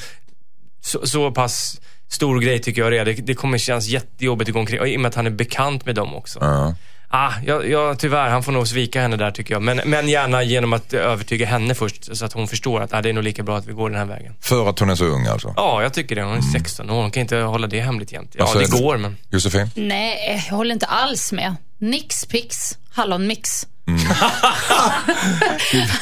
[0.80, 3.04] så, så pass stor grej tycker jag det är.
[3.04, 5.30] Det, det kommer kännas jättejobbigt att gå omkring, och i och med att han är
[5.30, 6.38] bekant med dem också.
[6.42, 6.74] Ja.
[7.12, 9.62] Ah, ja, ja, tyvärr, han får nog svika henne där tycker jag.
[9.62, 13.08] Men, men gärna genom att övertyga henne först, så att hon förstår att ah, det
[13.08, 14.34] är nog lika bra att vi går den här vägen.
[14.40, 15.54] För att hon är så ung alltså.
[15.56, 16.22] Ja, jag tycker det.
[16.22, 18.30] Hon är 16 år, hon kan inte hålla det hemligt jämt.
[18.34, 19.16] Ja, Alltså, det går, men...
[19.30, 19.70] Josefin?
[19.74, 21.54] Nej, jag håller inte alls med.
[21.78, 23.66] Nix pix, hallonmix.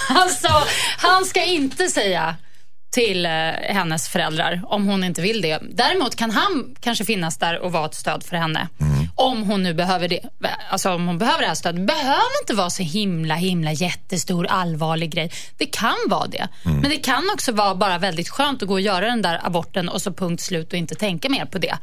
[0.08, 0.48] alltså,
[0.98, 2.36] han ska inte säga
[2.90, 5.58] till eh, hennes föräldrar om hon inte vill det.
[5.72, 8.68] Däremot kan han kanske finnas där och vara ett stöd för henne.
[9.18, 10.20] Om hon nu behöver det.
[10.70, 11.86] Alltså om hon behöver det här stödet.
[11.86, 15.30] behöver inte vara så himla, himla jättestor allvarlig grej.
[15.56, 16.48] Det kan vara det.
[16.62, 19.88] Men det kan också vara bara väldigt skönt att gå och göra den där aborten
[19.88, 21.78] och så punkt slut och inte tänka mer på det.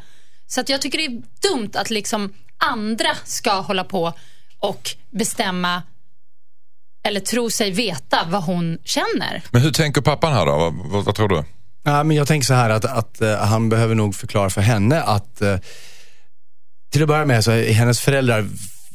[0.48, 1.22] Så att jag tycker det är
[1.52, 4.14] dumt att liksom andra ska hålla på
[4.60, 5.84] och bestämma
[7.04, 9.44] eller tro sig veta vad hon känner.
[9.52, 10.52] Men hur tänker pappan här då?
[10.52, 11.44] Vad, vad, vad tror du?
[11.84, 15.02] Ja, men jag tänker så här att, att eh, han behöver nog förklara för henne
[15.02, 15.56] att eh,
[16.96, 18.46] till att börja med så är hennes föräldrar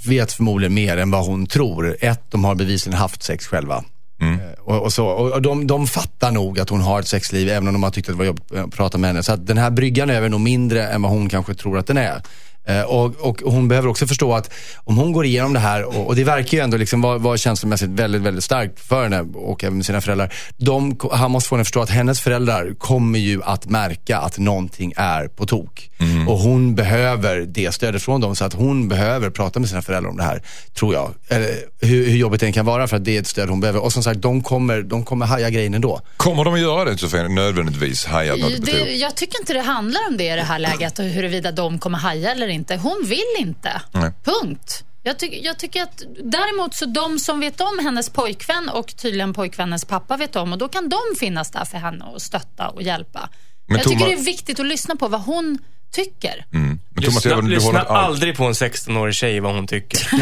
[0.07, 1.97] vet förmodligen mer än vad hon tror.
[2.01, 3.85] Ett, de har bevisligen haft sex själva.
[4.23, 7.69] Eh, Och, och, så, och de, de fattar nog att hon har ett sexliv även
[7.69, 9.23] om de har tyckt att det var jobbigt att prata med henne.
[9.23, 11.97] Så att den här bryggan är nog mindre än vad hon kanske tror att den
[11.97, 12.23] är.
[12.67, 14.51] Eh, Och, och hon behöver också förstå att
[14.85, 17.37] om hon går igenom det här och, och det verkar ju ändå liksom vara, vara
[17.37, 20.35] känslomässigt väldigt, väldigt starkt för henne och även med sina föräldrar.
[20.57, 24.39] De, han måste få henne att förstå att hennes föräldrar kommer ju att märka att
[24.39, 25.91] någonting är på tok.
[26.29, 30.11] Och hon behöver det stödet från dem så att hon behöver prata med sina föräldrar
[30.11, 30.43] om det här,
[30.75, 31.15] tror jag.
[31.29, 31.49] Eller,
[31.81, 33.83] hur, hur jobbigt det än kan vara för att det är ett stöd hon behöver.
[33.83, 36.01] Och som sagt, de kommer, de kommer haja grejen ändå.
[36.17, 37.35] Kommer de att göra det Josefin?
[37.35, 40.99] Nödvändigtvis haja något Det, jag tycker inte det handlar om det i det här läget
[40.99, 42.77] och huruvida de kommer haja eller inte.
[42.77, 43.83] Hon vill inte.
[43.93, 44.13] Nej.
[44.25, 44.85] Punkt.
[45.03, 49.33] Jag, tycker- jag tycker att däremot så de som vet om hennes pojkvän och tydligen
[49.35, 52.83] pojkvännens pappa vet om och då kan de finnas där för henne och stötta och
[52.83, 53.29] hjälpa.
[53.67, 55.59] Men jag tycker Thomas- det är viktigt att lyssna på vad hon
[55.93, 56.45] tycker.
[56.95, 60.09] Men Thomas, Lyssna, du lyssna aldrig på en 16-årig tjej vad hon tycker.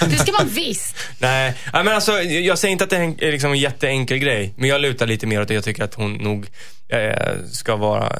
[0.00, 0.96] Jo, det ska man visst.
[1.18, 4.54] Nej, Nej, men alltså, jag säger inte att det är liksom en jätteenkel grej.
[4.56, 5.54] Men jag lutar lite mer åt det.
[5.54, 6.46] Jag tycker att hon nog
[6.88, 8.12] eh, ska vara,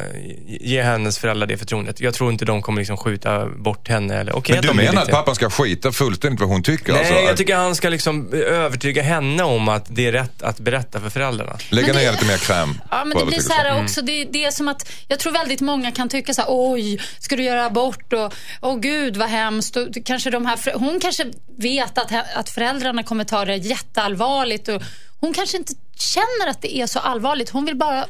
[0.47, 2.01] ge hennes föräldrar det förtroendet.
[2.01, 4.21] Jag tror inte de kommer liksom skjuta bort henne.
[4.21, 6.93] Eller, okay, Men att du menar att pappan ska skita fullständigt vad hon tycker?
[6.93, 10.61] Nej, alltså, jag tycker han ska liksom övertyga henne om att det är rätt att
[10.61, 11.59] berätta för föräldrarna.
[11.69, 14.51] Lägga ner lite mer kräm Ja, men det blir så här också, det, det är
[14.51, 18.13] som att, jag tror väldigt många kan tycka så här, oj, ska du göra abort
[18.13, 19.77] och, åh gud vad hemskt.
[19.77, 21.27] Och kanske de här, hon kanske
[21.59, 24.83] vet att, att föräldrarna kommer ta det jätteallvarligt och
[25.21, 27.51] hon kanske inte känner att det är så allvarligt.
[27.51, 28.05] Hon vill bara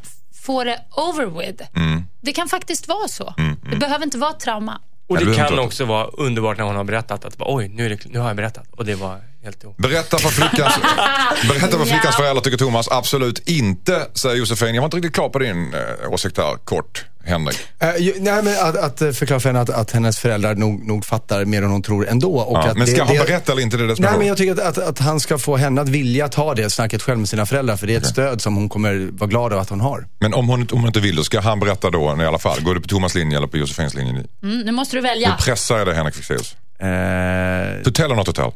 [0.47, 1.65] få det over with.
[1.77, 2.03] Mm.
[2.21, 3.35] Det kan faktiskt vara så.
[3.71, 4.81] Det behöver inte vara ett trauma.
[5.07, 8.05] Och det kan också vara underbart när hon har berättat att oj, nu, är det,
[8.05, 8.67] nu har jag berättat.
[8.71, 9.75] Och det var helt o...
[9.79, 10.75] Berätta för flickans,
[11.49, 12.13] berätta för flickans Ja.
[12.13, 12.89] föräldrar tycker Thomas.
[12.89, 14.75] Absolut inte, säger Josefin.
[14.75, 16.57] Jag var inte riktigt klar på din eh, åsikt här.
[16.65, 17.59] Kort, Henrik.
[17.99, 21.45] Ju- nej, men att, att förklara för henne att, att hennes föräldrar nog, nog fattar
[21.45, 22.37] mer än hon tror ändå.
[22.39, 23.77] Och Ja, att men ska det, han det, berätta eller inte?
[23.77, 25.89] Det är det Nej, men jag tycker att, att, att han ska få henne att
[25.89, 27.77] vilja ta det snacket själv med sina föräldrar.
[27.77, 30.07] För det är ett stöd som hon kommer vara glad över att hon har.
[30.21, 32.61] Men om hon, om hon inte vill, då ska han berätta då i alla fall.
[32.63, 34.25] Går du på Thomas linje eller på Josefins linje?
[34.43, 35.37] Mm, nu måste du Nu välja.
[35.41, 36.57] pressar jag dig Henrik Fexeus.
[36.81, 38.51] Eh, Tutell eller not tutell?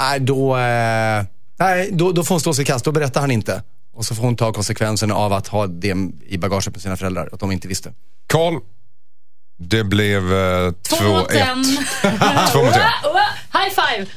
[0.00, 1.24] nej, då, eh,
[1.58, 2.84] nej då, då får hon stå sig kast.
[2.84, 3.62] Då berättar han inte.
[3.96, 7.28] Och så får hon ta konsekvenserna av att ha det i bagaget med sina föräldrar.
[7.32, 7.92] Att de inte visste.
[8.26, 8.60] Karl,
[9.58, 10.74] det blev eh, 2-1.
[10.82, 11.64] Två mot en.
[12.52, 12.82] Två mot en.
[13.52, 14.06] High five!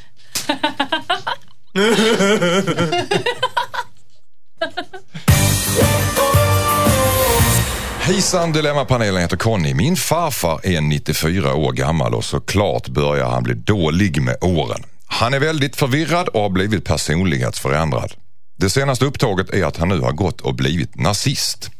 [8.00, 9.74] Hejsan Dilemmapanelen heter Conny.
[9.74, 14.82] Min farfar är 94 år gammal och såklart börjar han bli dålig med åren.
[15.06, 18.12] Han är väldigt förvirrad och har blivit personlighetsförändrad.
[18.60, 21.70] Det senaste upptaget är att han nu har gått och blivit nazist.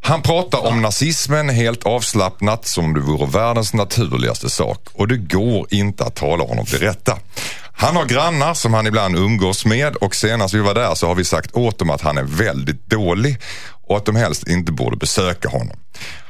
[0.00, 5.16] Han pratar om nazismen helt avslappnat som om det vore världens naturligaste sak och det
[5.16, 7.18] går inte att tala honom till rätta.
[7.72, 11.14] Han har grannar som han ibland umgås med och senast vi var där så har
[11.14, 13.40] vi sagt åt dem att han är väldigt dålig
[13.86, 15.76] och att de helst inte borde besöka honom.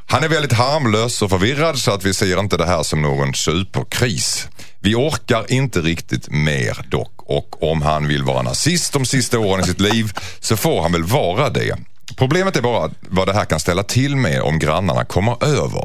[0.06, 3.34] Han är väldigt harmlös och förvirrad så att vi ser inte det här som någon
[3.34, 4.48] superkris.
[4.82, 9.64] Vi orkar inte riktigt mer dock och om han vill vara nazist de sista åren
[9.64, 11.76] i sitt liv så får han väl vara det.
[12.16, 15.84] Problemet är bara vad det här kan ställa till med om grannarna kommer över.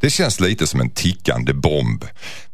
[0.00, 2.04] Det känns lite som en tickande bomb.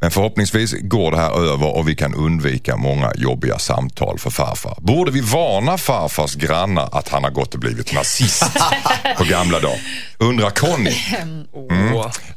[0.00, 4.76] Men förhoppningsvis går det här över och vi kan undvika många jobbiga samtal för farfar.
[4.80, 8.44] Borde vi varna farfars grannar att han har gått och blivit nazist
[9.18, 9.78] på gamla dagar?
[10.18, 10.94] Undrar Conny.
[11.22, 11.46] Mm.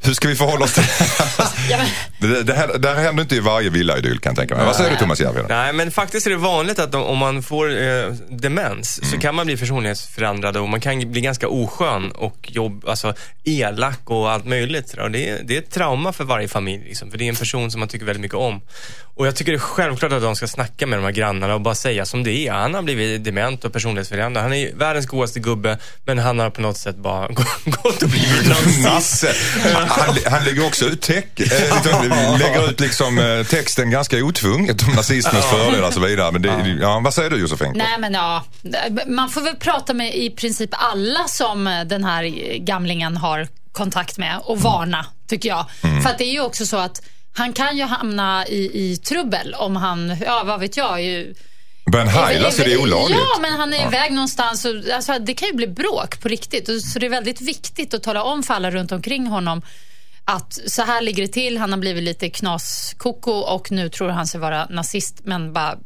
[0.02, 0.84] Hur ska vi förhålla oss till
[2.19, 2.43] det?
[2.43, 4.65] Det här, det här händer inte i varje villaidyll kan jag tänka mig.
[4.65, 5.46] Vad säger du Thomas Järvheden?
[5.50, 9.12] Nej, men faktiskt är det vanligt att om- man får eh, demens Mm.
[9.12, 13.99] så kan man bli personlighetsförändrad och man kan bli ganska oskön och jobb, alltså, elak
[14.03, 14.93] och allt möjligt.
[14.93, 17.36] Och det, är, det är ett trauma för varje familj, liksom, för det är en
[17.36, 18.62] person som man tycker väldigt mycket om.
[19.15, 21.62] Och jag tycker det är självklart att de ska snacka med de här grannarna och
[21.62, 22.51] bara säga som det är.
[22.51, 24.43] Han har blivit dement och personlighetsförändrad.
[24.43, 27.27] Han är världens godaste gubbe, men han har på något sätt bara
[27.65, 29.25] gått och blivit nazist.
[29.73, 32.09] Han, han, han lägger också ut, teck, liksom,
[32.39, 36.31] lägger ut liksom, eh, texten ganska otvunget om nazismens fördelar och så vidare.
[36.31, 37.73] Men det, ja, vad säger du Josefin?
[37.75, 38.45] nej men ja,
[39.07, 42.23] man får väl prata med i princip alla som eh, den här
[42.58, 45.65] gamlingen har kontakt med och varna, tycker jag.
[46.04, 47.02] För att det är ju också så att
[47.34, 51.34] han kan ju hamna i, i trubbel om han, ja vad vet jag, ju,
[51.91, 53.19] Börjar han heila så det är olagligt?
[53.19, 54.65] Ja, men han är iväg någonstans.
[54.65, 56.84] Och, alltså, det kan ju bli bråk på riktigt.
[56.84, 59.62] Så det är väldigt viktigt att tala om för alla runt omkring honom
[60.26, 61.58] att så här ligger det till.
[61.58, 65.21] Han har blivit lite knaskoko och nu tror han sig vara nazist.
[65.23, 65.78] Men bara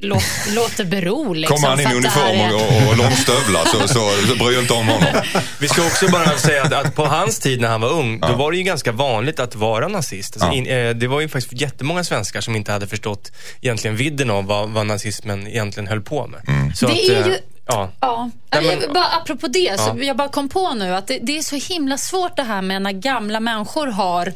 [0.00, 1.32] låt, låt det bero.
[1.32, 4.58] Liksom, Kommer han in i uniform är- och, och, och långstövlar så, så, så bryr
[4.60, 5.08] inte om honom.
[5.60, 8.32] Vi ska också bara säga att, att på hans tid när han var ung, då
[8.32, 10.34] var det ju ganska vanligt att vara nazist.
[10.36, 10.54] Alltså Ja.
[10.54, 14.44] in, eh, det var ju faktiskt jättemånga svenskar som inte hade förstått egentligen vidden av
[14.46, 16.40] vad, vad nazismen egentligen höll på med.
[16.76, 17.90] Så Det att, är eh, ju- Ja.
[18.00, 20.02] Ja, Nej, men- jag- bara apropå det, så Ja.
[20.04, 22.82] jag bara kom på nu att det, det är så himla svårt det här med
[22.82, 24.26] när gamla människor har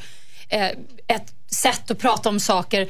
[0.48, 0.66] eh,
[1.08, 2.88] ett sätt att prata om saker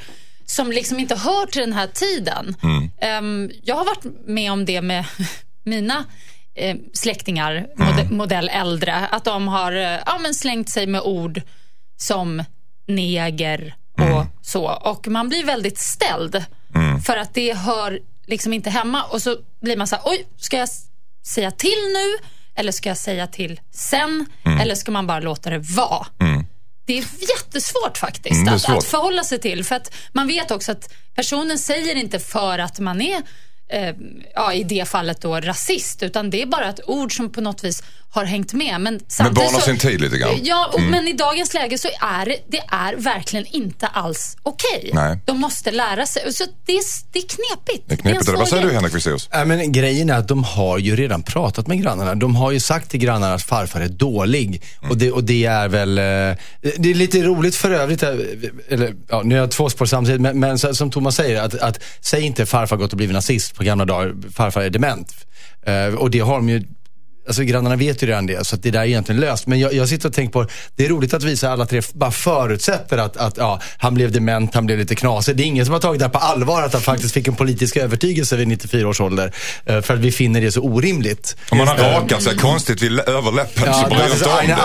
[0.51, 2.55] som liksom inte hör till den här tiden.
[3.01, 5.05] Ehm, jag har varit med om det med
[5.65, 6.05] mina
[6.55, 11.41] eh, släktingar, mode, modell äldre, att de har eh, ja, men slängt sig med ord
[11.97, 12.43] som
[12.87, 14.65] neger och så.
[14.65, 16.45] Och man blir väldigt ställd
[17.05, 19.03] för att det hör liksom inte hemma.
[19.03, 20.69] Och så blir man så här, oj, ska jag
[21.27, 22.27] säga till nu?
[22.55, 24.25] Eller ska jag säga till sen?
[24.61, 26.07] Eller ska man bara låta det vara?
[26.91, 27.05] Det är
[27.37, 29.63] jättesvårt faktiskt Mm, att, att förhålla sig till.
[29.63, 33.21] För att man vet också att personen säger inte för att man är
[33.71, 33.95] eh,
[34.35, 37.63] ja, i det fallet då rasist, utan det är bara ett ord som på något
[37.63, 38.81] vis har hängt med.
[38.81, 40.29] Men samtidigt barn sin tid lite grann.
[40.29, 40.45] Mm.
[40.45, 44.91] Ja, och, men i dagens läge så är det, det är verkligen inte alls okej.
[44.93, 45.19] Nej.
[45.25, 46.33] De måste lära sig.
[46.33, 47.89] Så det, är, det är knepigt.
[47.89, 48.27] Det är knepigt.
[48.29, 48.73] en Vad svår säger du.
[48.73, 49.29] Henrik Fexeus?
[49.31, 52.15] Ja, men grejen är att de har ju redan pratat med grannarna.
[52.15, 54.63] De har ju sagt till grannarna att farfar är dålig.
[54.89, 56.03] Och, det, och det är väl, eh,
[56.77, 58.09] det är lite roligt för övrigt, eh,
[58.69, 61.83] eller ja, nu är jag två spår samtidigt, men, men som Thomas säger, att, att
[62.01, 65.27] säg inte farfar gått och blivit nazist på gamla dagar, farfar är dement.
[65.61, 66.63] Eh, och det har de ju
[67.27, 69.47] Alltså grannarna vet ju redan det, så att det där är egentligen löst.
[69.47, 72.11] Men jag, jag sitter och tänker på, det är roligt att visa alla tre bara
[72.11, 75.35] förutsätter att, att ja, han blev dement, han blev lite knasig.
[75.35, 77.35] Det är ingen som har tagit det här på allvar, att han faktiskt fick en
[77.35, 79.33] politisk övertygelse vid 94 års ålder.
[79.65, 81.35] eh, För att vi finner det så orimligt.
[81.49, 84.55] Om man har rakat sig konstigt vid överläppen så bryr jag inte om det.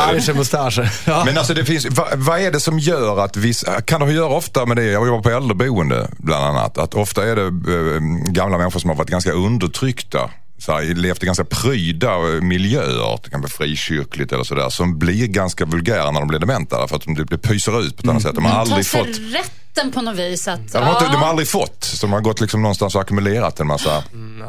[1.07, 1.23] Ja.
[1.25, 4.29] Men alltså det finns, vad, vad är det som gör att vissa, kan det göra
[4.35, 8.01] ofta med det, jag jobbar på äldreboende bland annat, att ofta är det eh,
[8.33, 13.31] gamla människor som har varit ganska undertryckta, så här, levt i ganska pryda miljöer, det
[13.31, 17.05] kan vara frikyrkligt eller sådär, som blir ganska vulgära när de blir dementa därför att
[17.05, 18.35] de, det pyser ut på ett annat sätt.
[18.35, 20.49] De har Ta aldrig fått rätten på något vis.
[20.49, 22.95] Att, Ja, de, har inte, de har aldrig fått, så de har gått liksom någonstans
[22.95, 24.05] och ackumulerat en massa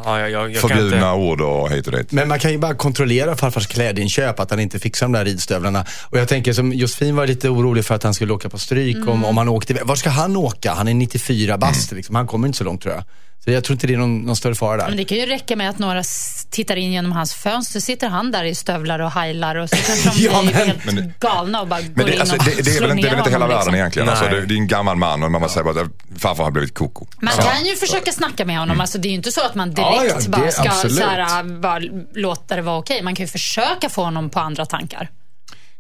[0.06, 1.10] Ja, jag, jag, förbjudna inte...
[1.10, 2.12] ord och hit och dit.
[2.12, 5.86] Men man kan ju bara kontrollera farfars klädinköp, att han inte fixar de där ridstövlarna.
[6.10, 9.08] Och jag tänker som Josefin var lite orolig för att han skulle åka på stryk
[9.08, 9.74] om, om han åkte.
[9.84, 10.74] Var ska han åka?
[10.74, 12.16] Han är 94 bast, liksom.
[12.16, 13.04] han kommer inte så långt tror jag.
[13.48, 14.88] Så jag tror inte det är någon, någon större fara där.
[14.88, 16.04] Men det kan ju räcka med att några
[16.50, 17.80] tittar in genom hans fönster.
[17.80, 21.14] sitter han där i stövlar och heilar och så kanske de Ja, men- helt Men-
[21.20, 23.08] galna och bara Men går det, in alltså, och det, det, är slår väl inte,
[23.08, 23.76] det är väl inte hela världen liksom.
[23.76, 24.10] egentligen.
[24.10, 26.74] Alltså, det, det är en gammal man och man säger bara att farfar har blivit
[26.74, 27.06] koko.
[27.22, 27.44] Man Ja.
[27.44, 28.82] kan ju försöka snacka med honom.
[28.82, 30.98] Alltså, det är ju inte så att man Ja, direkt ja, det- bara ska absolut.
[30.98, 31.80] så här, bara
[32.14, 33.02] låta det vara okej.
[33.02, 35.10] Man kan ju försöka få honom på andra tankar.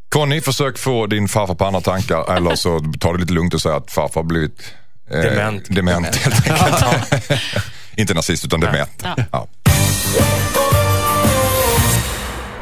[0.09, 3.61] Conny, försök få din farfar på andra tankar eller så ta det lite lugnt och
[3.61, 4.73] säga att farfar har blivit
[5.11, 5.65] eh, Dement.
[5.69, 7.31] dement helt enkelt.
[7.95, 9.03] inte nazist utan dement.
[9.31, 9.47] Ja.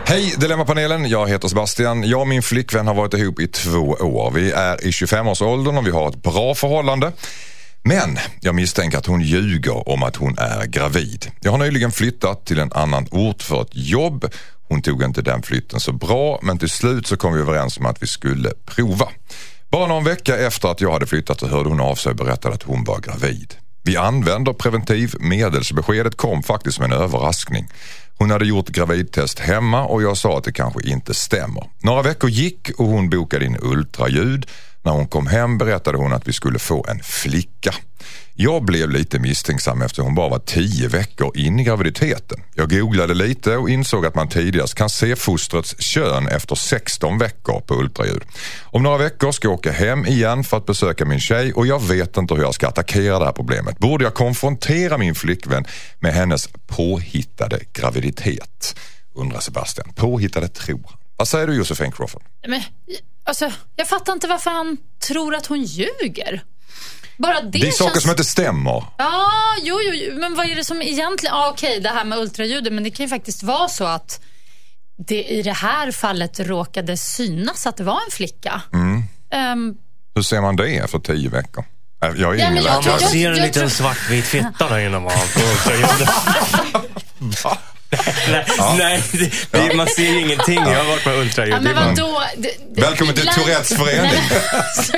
[0.07, 2.03] Hej Dilemmapanelen, jag heter Sebastian.
[2.03, 4.31] Jag och min flickvän har varit ihop i två år.
[4.31, 7.11] Vi är i 25-årsåldern och vi har ett bra förhållande.
[7.83, 11.31] Men jag misstänker att hon ljuger om att hon är gravid.
[11.41, 14.25] Jag har nyligen flyttat till en annan ort för ett jobb.
[14.67, 17.85] Hon tog inte den flytten så bra men till slut så kom vi överens om
[17.85, 19.07] att vi skulle prova.
[19.75, 22.55] Bara någon vecka efter att jag hade flyttat så hörde hon av sig och berättade
[22.55, 23.53] att hon var gravid.
[23.83, 27.67] Vi använder preventivmedel så beskedet kom faktiskt som en överraskning.
[28.17, 31.69] Hon hade gjort gravidtest hemma och jag sa att det kanske inte stämmer.
[31.79, 34.47] Några veckor gick och hon bokade in ultraljud.
[34.83, 37.73] När hon kom hem berättade hon att vi skulle få en flicka.
[38.37, 42.39] Jag blev lite misstänksam efter hon bara var tio veckor in i graviditeten.
[42.53, 47.61] Jag googlade lite och insåg att man tidigast kan se fostrets kön efter 16 veckor
[47.61, 48.23] på ultraljud.
[48.63, 51.81] Om några veckor ska jag åka hem igen för att besöka min tjej och jag
[51.83, 53.79] vet inte hur jag ska attackera det här problemet.
[53.79, 55.65] Borde jag konfrontera min flickvän
[55.99, 58.79] med hennes påhittade graviditet?
[59.13, 59.93] Undrar Sebastian.
[59.95, 60.99] Påhittade tror han.
[61.17, 62.23] Vad säger du Josefin Crawford?
[62.47, 62.61] Men,
[63.23, 64.77] alltså, jag fattar inte varför han
[65.07, 66.43] tror att hon ljuger.
[67.17, 68.01] Bara det, Det är saker känns...
[68.01, 68.83] som inte stämmer.
[68.97, 69.31] Ja,
[69.63, 71.35] jo, jo, jo, men vad är det som egentligen...
[71.35, 74.19] Ja, okej, det här med ultraljudet, men det kan ju faktiskt vara så att
[75.07, 78.61] det i det här fallet råkade synas att det var en flicka.
[78.73, 79.03] Mm.
[79.31, 79.73] Ehm,
[80.15, 81.65] Hur ser man det efter tio veckor?
[82.03, 82.81] Äh, Jag är Ja, ingen men jag läkare.
[82.83, 84.99] tror- Man ser en liten svartvit fitta där inne
[88.29, 88.45] Nej,
[88.77, 89.31] nej det,
[89.69, 90.55] det, man ser ju ingenting.
[90.55, 91.55] Jag har varit på ultraljud.
[91.55, 92.21] ja, men vadå?
[92.37, 94.21] Det- Välkommen till ibland- Tourettes förening.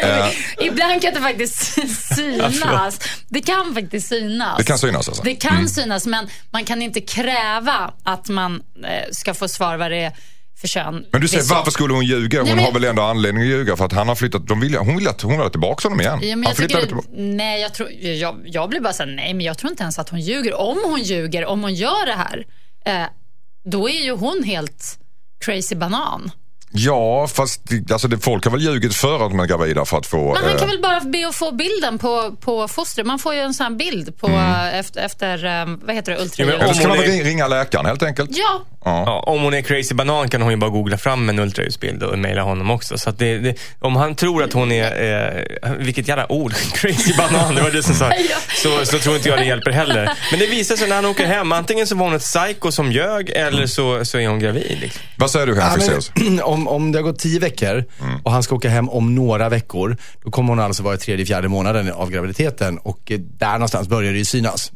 [0.02, 1.78] Nej, Ibland kan det faktiskt
[2.16, 3.00] synas.
[3.30, 4.58] Det kan faktiskt synas.
[4.58, 5.24] Det kan synas alltså?
[5.24, 9.92] Det kan synas, men man kan inte kräva att man eh, ska få svar vad
[9.92, 10.12] det är
[10.62, 11.06] för kön.
[11.12, 12.40] Men du säger varför skulle hon ljuga?
[12.40, 14.48] Hon Nej, men- har väl ändå anledning att ljuga för att han har flyttat.
[14.48, 16.20] De vill, hon vill att hon vill ha tillbaka honom igen.
[16.22, 17.08] Ja, men han jag, tycker, flyttade tillbaka.
[17.18, 20.00] nej, jag, tror, jag, jag blir bara så här, nej, men jag tror inte ens
[20.00, 20.54] att hon ljuger.
[20.54, 22.46] Om hon ljuger, om hon gör det här,
[22.88, 23.06] eh,
[23.66, 25.00] då är ju hon helt
[25.46, 26.32] crazy banan.
[26.72, 27.62] Ja, fast
[27.92, 30.34] alltså, det, folk har väl ljugit för att de är gravida för att få...
[30.34, 33.08] Men han eh, kan väl bara be att få bilden på, på fostret.
[33.08, 34.28] Man får ju en sån här bild på,
[34.74, 36.56] efter, efter, eh, vad heter det, ultraljud.
[36.56, 38.30] Ja, Eller så kan man väl ringa läkaren helt enkelt.
[38.34, 42.04] Ja, Ja, om hon är crazy banan kan hon ju bara googla fram en ultraljudsbild
[42.04, 42.98] och mejla honom också.
[42.98, 47.14] Så att det, det, om han tror att hon är, eh, vilket jävla ord, crazy
[47.18, 48.12] banan, det var du som sa.
[48.30, 48.38] Ja.
[48.56, 50.10] Så, så tror inte jag det hjälper heller.
[50.32, 52.92] Men det visar sig när han åker hem, antingen så var hon ett psycho som
[52.92, 54.78] ljög eller så, så är hon gravid.
[54.82, 55.02] Liksom.
[55.18, 56.40] Vad säger du Ja, Henrik men, Fexeus?
[56.44, 57.84] om, om det har gått tio veckor
[58.24, 61.26] och han ska åka hem om några veckor, då kommer hon alltså vara i tredje,
[61.26, 64.72] fjärde månaden av graviditeten och eh, där någonstans börjar det ju synas.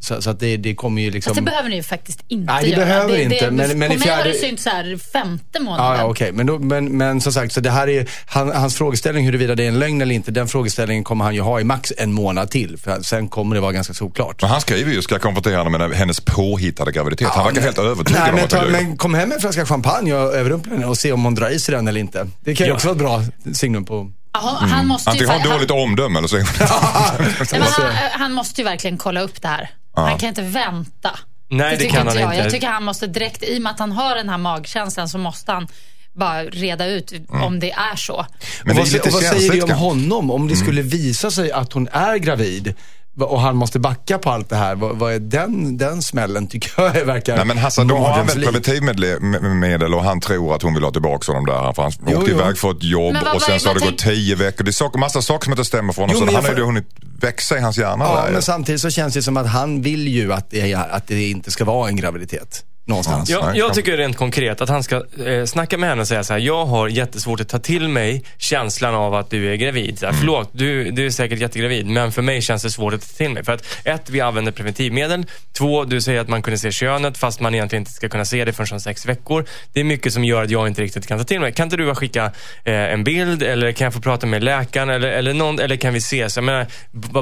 [0.00, 1.30] Så, så att det, det kommer ju liksom...
[1.30, 2.84] Fast det behöver ni ju faktiskt inte Nej, det göra.
[2.84, 5.86] behöver inte, men- men på i mig har fjärde- det synts så här femte månaden.
[5.86, 6.32] Ja, ja okej.
[6.32, 9.64] Men, då- men, men som sagt, så det här är, han, hans frågeställning huruvida det
[9.64, 12.50] är en lögn eller inte, den frågeställningen kommer han ju ha i max en månad
[12.50, 12.76] till.
[12.78, 14.42] För sen kommer det vara ganska solklart.
[14.42, 17.28] Men han skriver ju, ska jag konfrontera henne med hennes påhittade graviditet.
[17.28, 19.40] han verkar helt övertygad Nej, om men, att det ta, men kom hem med en
[19.40, 22.26] flaska champagne och överrumpla henne och se om hon drar i sig den eller inte.
[22.40, 22.74] Det kan ju Ja.
[22.74, 24.10] också vara ett bra signum på...
[24.40, 26.40] Han, måste ju, Antingen har han dåligt omdöme eller så är
[27.52, 29.70] Nej, men han, han måste ju verkligen kolla upp det här.
[29.94, 31.10] Han kan inte vänta.
[31.50, 32.34] Nej, det tycker kan inte han jag.
[32.34, 32.44] inte.
[32.44, 35.18] Jag tycker han måste direkt, i och med att han har den här magkänslan så
[35.18, 35.68] måste han
[36.14, 38.26] bara reda ut om det är så.
[38.64, 40.30] Men och det är vad, lite och vad säger det om honom?
[40.30, 42.74] Om det skulle visa sig att hon är gravid
[43.22, 44.74] och han måste backa på allt det här.
[44.74, 48.44] Vad, vad är den, den smällen tycker jag verkar Nej men Hassan, de har använt
[48.44, 51.72] preventivmedel och han tror att hon vill ha tillbaka honom där.
[51.72, 52.36] För han Jo, åkte jo.
[52.38, 54.64] iväg för ett jobb vad- och sen vad- så har det gått tio veckor.
[54.64, 56.16] Det är saker, massa saker som inte stämmer för honom.
[56.20, 56.86] Jo, så han har ju hunnit
[57.20, 58.32] växa i hans hjärna Ja, där.
[58.32, 61.50] men samtidigt så känns det som att han vill ju att det, att det inte
[61.50, 62.64] ska vara en graviditet.
[62.88, 63.30] Någonstans.
[63.30, 66.32] Jag, jag tycker rent konkret att han ska eh, snacka med henne och säga så
[66.32, 69.98] här, jag har jättesvårt att ta till mig känslan av att du är gravid.
[69.98, 73.00] Så här, Förlåt, du, du är säkert jättegravid, men för mig känns det svårt att
[73.00, 73.44] ta till mig.
[73.44, 75.26] För att ett, vi använder preventivmedel.
[75.58, 78.44] Två, du säger att man kunde se könet fast man egentligen inte ska kunna se
[78.44, 79.44] det förrän om sex veckor.
[79.72, 81.52] Det är mycket som gör att jag inte riktigt kan ta till mig.
[81.52, 82.24] Kan inte du bara skicka
[82.64, 85.92] eh, en bild eller kan jag få prata med läkaren eller, eller, någon, eller kan
[85.92, 86.36] vi ses?
[86.36, 86.66] Jag menar,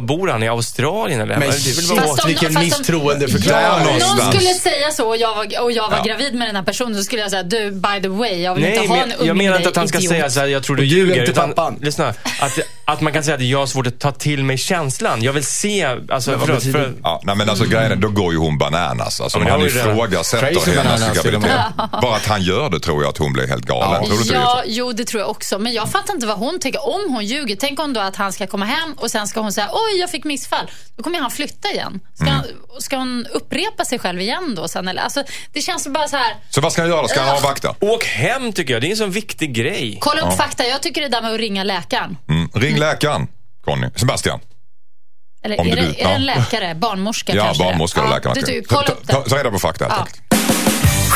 [0.00, 1.38] bor han i Australien eller?
[1.38, 2.54] Men det är väl bara- Fast shit, om- vilken
[3.10, 3.96] misstroendeförklaring.
[4.00, 6.02] Ja, någon skulle säga så och jag var, och jag var Ja.
[6.04, 8.62] gravid med den här personen så skulle jag säga, du by the way, jag vill
[8.64, 10.10] Nej, inte ha en unge jag menar inte att han ska idiot.
[10.10, 11.18] säga så här, jag tror du ljuger.
[11.20, 11.78] inte Utan, pappan.
[11.82, 12.08] lyssna,
[12.40, 15.22] att, att man kan säga att jag har svårt att ta till mig känslan.
[15.22, 18.32] Jag vill se, alltså, Men betyder- för, Ja, nej, men alltså grejen är, då går
[18.32, 19.20] ju hon bananas.
[19.20, 21.50] Alltså, Ja, men om han ifrågasätter hennes graviditet.
[22.02, 23.90] Bara att han gör det tror jag att hon blir helt galen.
[24.02, 24.06] Ja.
[24.06, 24.40] Tror du inte det?
[24.40, 25.58] Ja, jo det tror jag också.
[25.58, 26.88] Men jag fattar inte vad hon tycker.
[26.88, 29.52] Om hon ljuger, tänk om då att han ska komma hem och sen ska hon
[29.52, 30.70] säga oj jag fick missfall.
[30.96, 32.00] Då kommer han flytta igen.
[32.14, 32.34] Ska, Mm.
[32.34, 32.44] han,
[32.82, 34.88] ska hon upprepa sig själv igen då sen?
[34.88, 35.02] Eller?
[35.02, 35.22] Alltså,
[35.52, 36.34] det känns bara så här.
[36.50, 37.08] Så vad ska han göra?
[37.08, 37.74] Ska han avvakta?
[37.80, 38.82] åk hem tycker jag.
[38.82, 39.98] Det är en sån viktig grej.
[40.00, 40.64] Kolla upp fakta.
[40.66, 42.16] Jag tycker det där med att ringa läkaren.
[42.28, 42.48] Mm.
[42.54, 43.28] Ring läkaren,
[43.64, 43.88] Conny.
[43.96, 44.40] Sebastian.
[45.44, 46.34] Eller Om är det du- är det en ja.
[46.34, 46.74] läkare?
[46.74, 47.62] Barnmorska Ja, kanske?
[47.62, 47.72] det är.
[47.72, 48.36] barnmorska och Ja, läkaren.
[48.46, 49.12] du, Ta, kolla ta, upp det.
[49.12, 50.00] ta, ta reda på fakta helt Ja.
[50.00, 50.22] enkelt.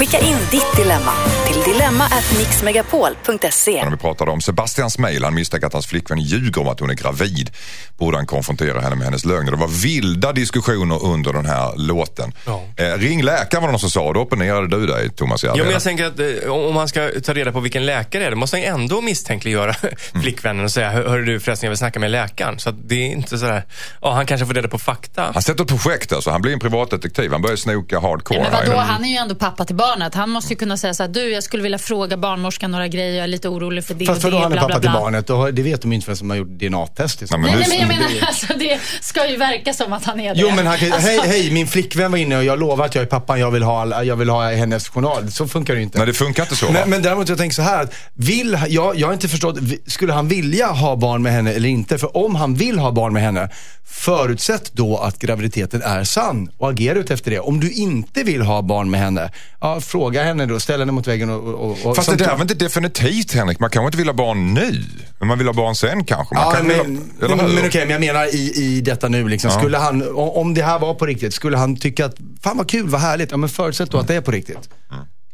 [0.00, 1.12] Skicka in ditt dilemma
[1.46, 3.82] till dilemma@mixmegapol.se.
[3.84, 6.90] När vi pratade om Sebastians mejl, han misstänker att hans flickvän ljuger om att hon
[6.90, 7.50] är gravid.
[7.98, 9.50] Borde han konfrontera henne med hennes lögner?
[9.50, 12.32] Det var vilda diskussioner under den här låten.
[12.46, 12.62] Ja.
[12.76, 15.70] Eh, ring läkaren var det någon som sa, då opponerade du dig Thomas Ja, men
[15.70, 18.36] jag tänker att eh, om man ska ta reda på vilken läkare det är, då
[18.36, 19.74] måste han ändå misstänkliggöra
[20.12, 20.22] Mm.
[20.22, 22.58] flickvännen och säga, "Hör- du förresten, jag vill snacka med läkaren.
[22.58, 23.64] Så att det är inte sådär,
[24.02, 25.30] ja han kanske får reda på fakta.
[25.34, 27.32] Han sätter ett projekt alltså, han blir en privatdetektiv.
[27.32, 30.14] Han börjar snoka hardcore Nej, men vadå, han är ju ändå pappa till barnet.
[30.14, 33.14] Han måste ju kunna säga så här, du jag skulle vilja fråga barnmorskan några grejer,
[33.14, 34.80] jag är lite orolig för det Fast och det, då han är bla, bla, pappa
[34.80, 37.20] till barnet, då, det vet de inte förrän som har gjort DNA-test.
[37.20, 37.42] Liksom.
[37.42, 40.34] Nej, men nej, men jag menar, alltså, det ska ju verka som att han är
[40.34, 40.40] det.
[40.40, 42.94] Jo men han kan, alltså, hej, hej, min flickvän var inne och jag lovar att
[42.94, 45.30] jag är pappan, jag vill ha, jag vill ha hennes journal.
[45.30, 45.98] Så funkar det ju inte.
[45.98, 46.72] Nej, det funkar inte så.
[46.72, 50.12] Men, men däremot jag tänker så här, att vill, jag, jag har inte förstått, skulle
[50.12, 51.98] han vilja ha barn med henne eller inte?
[51.98, 53.48] För om han vill ha barn med henne,
[53.90, 57.38] förutsätt då att graviditeten är sann och agera ut efter det.
[57.38, 59.30] Om du inte vill ha barn med henne,
[59.60, 61.54] ja, fråga henne då, ställ henne mot väggen och...
[61.54, 63.58] och, och Fast det där var inte definitivt Henrik.
[63.58, 64.84] Man kanske inte vill ha barn nu.
[65.18, 66.34] Men man vill ha barn sen kanske.
[66.34, 69.08] Man Ja, kan men, vilja, eller men, men okej, men jag menar i, i detta
[69.08, 69.50] nu liksom.
[69.50, 72.88] Skulle han, om det här var på riktigt, skulle han tycka att, fan vad kul,
[72.88, 73.30] vad härligt.
[73.30, 74.68] Ja men förutsätt då att det är på riktigt.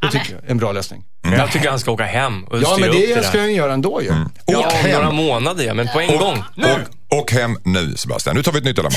[0.00, 1.02] Det tycker jag är en bra lösning.
[1.22, 4.02] Jag tycker han ska åka hem och Ja men det det ska han göra ändå
[4.02, 4.08] ju.
[4.46, 4.90] Ja, Åk om hem.
[4.92, 6.42] några månader ja, men på en gång.
[6.54, 6.66] Nu!
[7.10, 8.36] Och, och hem nu Sebastian.
[8.36, 8.94] Nu tar vi ett nytt dilemma.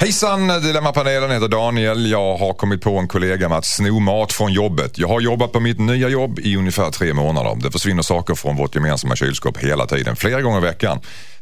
[0.00, 2.10] Hejsan, Dilemmapanelen heter Daniel.
[2.10, 4.98] Jag har kommit på en kollega med att sno mat från jobbet.
[4.98, 7.58] Jag har jobbat på mitt nya jobb i ungefär tre månader.
[7.62, 11.00] Det försvinner saker från vårt gemensamma kylskåp hela tiden, flera gånger i veckan.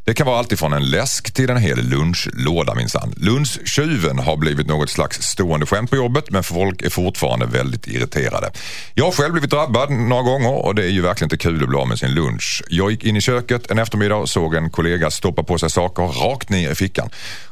[0.09, 3.13] Det kan vara allt ifrån en läsk till en hel lunchlåda minsann.
[3.17, 8.51] Lunchtjuven har blivit något slags stående skämt på jobbet men folk är fortfarande väldigt irriterade.
[8.93, 11.69] Jag har själv blivit drabbad några gånger och det är ju verkligen inte kul att
[11.69, 12.63] bli av med sin lunch.
[12.69, 16.03] Jag gick in i köket en eftermiddag och såg en kollega stoppa på sig saker
[16.03, 17.09] rakt ner i fickan.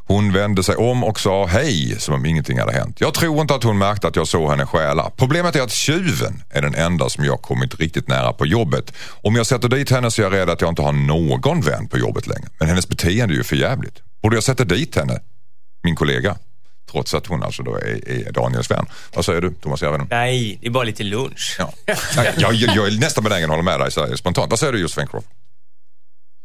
[0.07, 3.01] Hon vände sig om och sa hej som om ingenting hade hänt.
[3.01, 5.11] Jag tror inte att hon märkte att jag såg henne stjäla.
[5.17, 8.93] Problemet är att tjuven är den enda som jag kommit riktigt nära på jobbet.
[9.23, 11.87] Om jag sätter dit henne så är jag rädd att jag inte har någon vän
[11.87, 12.46] på jobbet längre.
[12.59, 14.01] Men hennes beteende är ju för jävligt.
[14.21, 15.19] Borde jag sätta dit henne,
[15.83, 16.37] min kollega?
[16.91, 18.85] Trots att hon alltså då är, är Daniels vän.
[19.13, 20.07] Vad säger du Thomas Järvheden?
[20.09, 21.55] Nej, det är bara lite lunch.
[21.59, 21.73] Ja.
[22.15, 24.49] Jag, jag, jag är nästan benägen att hålla med dig så här spontant.
[24.49, 25.31] Vad säger du Josefin Crafoord?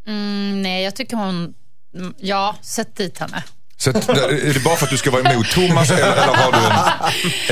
[0.07, 1.53] Mm, nej, jag tycker hon...
[2.17, 3.43] Ja, sätt dit henne.
[3.77, 6.57] Så är det bara för att du ska vara emot Thomas eller, eller har du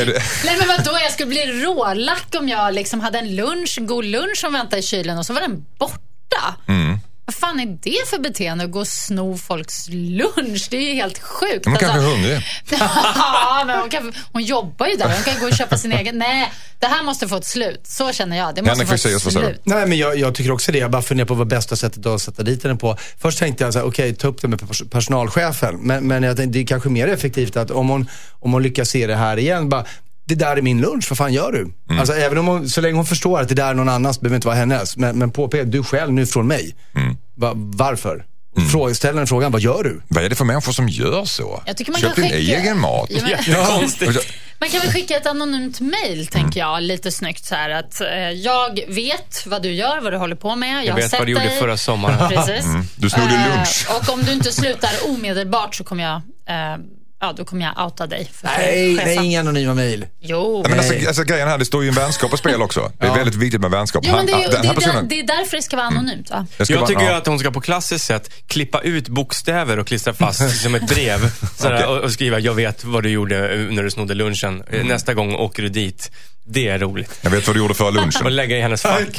[0.02, 0.08] en...
[0.08, 3.88] Det, Nej men vadå, jag skulle bli rålack om jag liksom hade en lunch, en
[3.88, 6.56] god lunch som väntade i kylen och så var den borta.
[6.68, 7.00] Mm.
[7.32, 10.68] Vad fan är det för beteende att gå och sno folks lunch?
[10.72, 11.66] Det är ju helt sjukt.
[11.66, 12.40] man kanske är Alltså- hungrig.
[12.80, 15.06] ja, men hon, kan, hon jobbar ju där.
[15.16, 16.18] Hon kan gå och köpa sin egen.
[16.18, 17.82] Nej, det här måste få ett slut.
[17.84, 18.56] Så känner jag.
[18.56, 19.32] Det måste Henrik få ett du?
[19.32, 19.62] slut.
[19.64, 20.78] Nej men jag, jag tycker också det.
[20.78, 22.98] Jag bara funderar på vad bästa sättet att sätta dit henne på.
[23.22, 25.76] Först tänkte jag så här, okej ta upp det med pers- personalchefen.
[25.82, 28.10] Men, men jag tänkte det är kanske mer effektivt att om hon,
[28.40, 29.86] om hon lyckas se det här igen, bara
[30.26, 31.60] det där är min lunch, vad fan gör du?
[31.62, 32.00] Mm.
[32.00, 34.36] Alltså även om hon, så länge hon förstår att det där är någon annans, behöver
[34.36, 34.98] inte vara hennes.
[34.98, 36.76] Men, men påpeka, du själv nu från mig.
[36.96, 37.18] Mm.
[37.36, 38.26] Va, varför?
[38.72, 40.02] Fråga, ställ den frågan, vad gör du?
[40.08, 41.64] Vad är det för människor som gör så?
[41.66, 43.08] Jag tycker man Köp kan din skicka- egen mat.
[43.12, 44.34] Ja, men- Jättekonstigt.
[44.60, 46.26] Man kan väl skicka ett anonymt mail, Mm.
[46.26, 50.18] tänker jag, lite snyggt så här att eh, jag vet vad du gör, vad du
[50.18, 50.70] håller på med.
[50.78, 51.60] Jag, Jag har vet sett vad du gjorde dig.
[51.60, 52.30] förra sommaren.
[52.30, 52.66] Precis.
[52.96, 53.88] Du snodde Eh, lunch.
[53.90, 56.78] och om du inte slutar omedelbart så kommer jag, eh,
[57.22, 58.30] ja då kommer jag outa dig.
[58.34, 59.16] För Nej, chefen.
[59.16, 60.06] nej, inga anonyma mail.
[60.20, 60.64] Jo.
[60.70, 61.08] Men alltså, Nej.
[61.08, 62.92] alltså, grejen här, det står ju en vänskap på spel också.
[63.00, 64.04] Det är väldigt viktigt med vänskap.
[64.08, 66.30] Jo, men det, är, ju- det, är personen, det är därför det ska vara anonymt,
[66.30, 66.46] va?
[66.60, 67.16] ska Jag vara- tycker ja.
[67.18, 71.32] att hon ska på klassiskt sätt klippa ut bokstäver och klistra fast som ett brev.
[71.58, 71.86] Sådär, Okej.
[71.88, 74.64] och, och skriva, jag vet vad du gjorde eh, när du snodde lunchen.
[74.72, 76.12] Eh, Nästa gång åker du dit.
[76.46, 77.20] Det är roligt.
[77.22, 78.36] Jag vet vad du gjorde för Och lunchen.
[78.36, 79.18] lägga i hennes fack.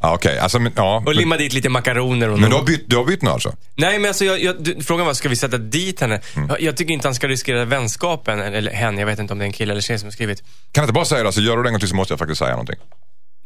[0.00, 1.02] Ja, Okej, alltså, men- ja.
[1.06, 2.28] Och limma dit lite makaroner.
[2.28, 3.54] Och Men du har bytt, du har bytt nu alltså?
[3.74, 6.20] Nej, men alltså, jag, jag, du, frågan var, ska vi sätta dit henne?
[6.36, 6.48] Mm.
[6.48, 9.44] Jag, jag tycker inte han ska riskera vänskapen, eller hen, jag vet inte om det
[9.44, 10.40] är en kille eller tjej som har skrivit.
[10.40, 11.28] Kan jag inte bara säga det?
[11.28, 12.76] Alltså, gör du det en gång till så måste jag faktiskt säga någonting.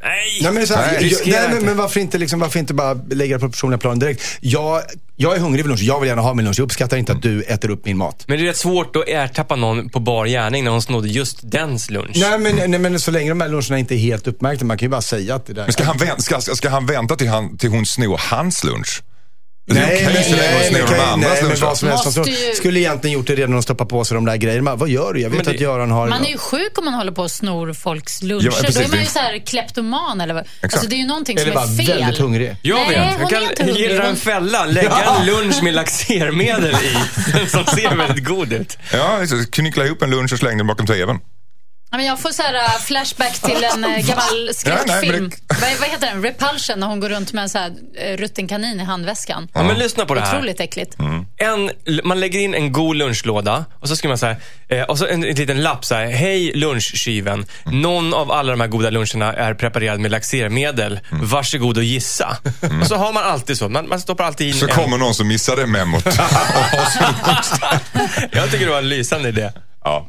[0.03, 0.39] Nej!
[0.43, 2.95] Nej men, så här, Nej, jag, nej, men, men varför, inte, liksom, varför inte bara
[3.11, 4.23] lägga det på personliga plan direkt?
[4.41, 4.83] Jag,
[5.17, 6.59] jag är hungrig vid lunch, jag vill gärna ha min lunch.
[6.59, 8.25] Jag uppskattar inte att du äter upp min mat.
[8.27, 11.51] Men det är rätt svårt att ertappa någon på bar gärning när hon snodde just
[11.51, 12.17] dens lunch.
[12.17, 14.87] Nej men, nej men så länge de här luncherna inte är helt uppmärkta, man kan
[14.87, 17.29] ju bara säga att det där Men ska han, vänta, ska, ska han vänta till,
[17.29, 19.03] han, till hon snor hans lunch?
[19.69, 22.07] Det är Nej, okej men, så länge hon nej, nej, nej, men vad som helst.
[22.07, 24.77] Alltså, ju- Skulle egentligen gjort det redan när de stoppar på sig de där grejerna.
[24.77, 25.21] Vad gör du?
[25.21, 26.09] Jag vet Men det- att Göran har...
[26.09, 28.45] Man är ju sjuk om man håller på och snor folks luncher.
[28.47, 28.77] Ja, precis.
[28.77, 30.45] Då är man ju så här kleptoman eller vad.
[30.63, 31.99] Alltså det är ju någonting Eller som bara är fel.
[32.01, 32.57] väldigt hungrig.
[32.63, 33.13] Jag Nej, vet.
[33.13, 34.67] hon Jag kan dig en fälla.
[34.67, 36.97] Lägga en lunch med laxermedel i.
[37.51, 38.79] Som ser väldigt god ut.
[38.93, 39.19] Ja,
[39.53, 41.19] knyckla ihop en lunch och släng den bakom tvn.
[41.97, 45.13] Ja, men jag får så här uh, flashback till en uh, gammal Ja, nej, skräckfilm.
[45.13, 46.23] men det- vad, vad heter den?
[46.23, 49.49] Repulsion när hon går runt med en så här eh, rutten kanin i handväskan.
[49.55, 50.37] Ja, men lyssna på det här.
[50.37, 50.97] Otroligt äckligt.
[51.37, 51.71] En,
[52.05, 54.37] man lägger in en god lunchlåda och så skriver man så här,
[54.69, 57.47] eh, och så en, en liten lapp så här, hej lunchkyven.
[57.65, 61.01] Någon av alla de här goda luncherna är preparerad med laxermedel.
[61.11, 62.37] Varsågod och gissa.
[62.81, 63.69] Och så har man alltid så.
[63.69, 64.73] Man, man stoppar alltid in Så en.
[64.75, 66.05] kommer någon som missar det memot.
[68.33, 69.51] Jag tycker det var en lysande idé.
[69.85, 70.09] ja.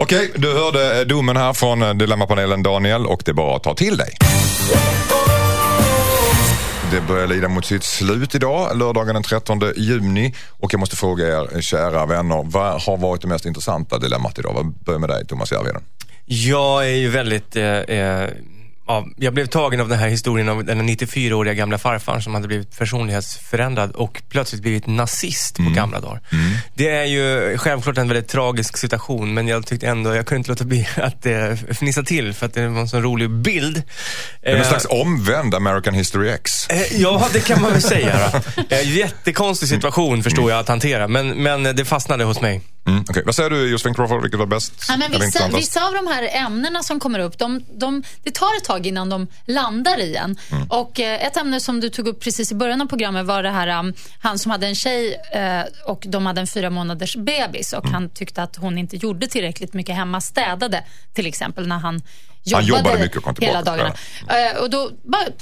[0.00, 3.62] Okej, du hörde eh, domen här från eh, Dilemmapanelen Daniel och det är bara att
[3.62, 4.14] ta till dig.
[6.90, 10.34] Det börjar lida mot sitt slut idag, lördagen den 13 juni.
[10.50, 14.38] Och jag måste fråga er eh, kära vänner, vad har varit det mest intressanta dilemmat
[14.38, 14.52] idag?
[14.54, 15.82] Vad börjar med dig Thomas Järvheden?
[16.26, 17.56] Jag är ju väldigt...
[17.56, 18.30] Eh, eh,
[18.88, 22.48] ja, jag blev tagen av den här historien om den 94-åriga gamla farfaren som hade
[22.48, 26.20] blivit personlighetsförändrad och plötsligt blivit nazist på gamla dagar.
[26.74, 30.50] Det är ju självklart en väldigt tragisk situation men jag tyckte ändå, jag kunde inte
[30.50, 33.82] låta bli att eh, fnissa till för att det var en så rolig bild.
[34.42, 36.68] Det är en Eh, slags omvänd American History X.
[36.70, 38.42] Eh, Ja, det kan man väl säga.
[38.68, 42.60] Eh, Jättekonstig situation förstår jag att hantera, men, men det fastnade hos mig.
[42.88, 43.22] Mm, okej.
[43.26, 44.72] Vad säger du Josefin Crawford, vilket var bäst?
[44.88, 48.56] Ja, men vissa, vissa av de här ämnena som kommer upp, de, de, det tar
[48.56, 50.36] ett tag innan de landar i en.
[50.68, 53.50] Och eh, Ett ämne som du tog upp precis i början av programmet var det
[53.50, 57.72] här, um, han som hade en tjej eh, och de hade en fyra månaders bebis
[57.72, 60.84] och han tyckte att hon inte gjorde tillräckligt mycket hemma, städade
[61.14, 62.02] till exempel när han
[62.50, 63.94] jobbade, jobbade mycket och kom hela tillbaka.
[64.26, 64.50] dagarna.
[64.50, 64.90] Eh, och då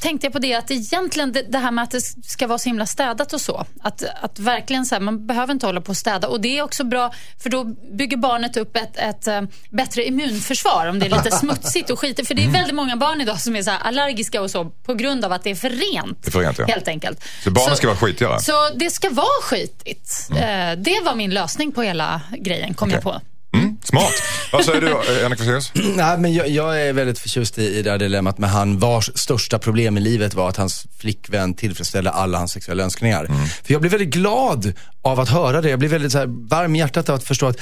[0.01, 2.69] tänkte jag på det att egentligen det, det här med att det ska vara så
[2.69, 3.67] himla städat och så.
[3.83, 6.29] Att, att verkligen så här, man behöver inte hålla på och städa.
[6.29, 10.87] Och det är också bra för då bygger barnet upp ett, ett eh, bättre immunförsvar
[10.87, 12.29] om det är lite smutsigt och skitigt.
[12.29, 15.25] För det är väldigt många barn idag som är så allergiska och så på grund
[15.25, 16.23] av att det är för rent.
[16.23, 16.65] Det är för rent, ja.
[16.67, 17.25] Helt enkelt.
[17.45, 18.41] Så barnen ska vara skitigare?
[18.41, 20.29] Så det ska vara skitigt.
[20.31, 23.13] Eh, det var min lösning på hela grejen, kom jag Okej.
[23.13, 23.36] på.
[23.59, 24.13] Mm, smart.
[24.53, 25.73] Vad säger du eh, Henrik Fexeus?
[25.97, 29.11] Nej, men jag, jag är väldigt förtjust i, i det här dilemmat med han vars
[29.15, 33.27] största problem i livet var att hans flickvän tillfredsställde alla hans sexuella önskningar.
[33.65, 35.71] För jag blir väldigt glad av att höra det.
[35.71, 37.59] Jag blir väldigt så här, varm i hjärtat av att förstå att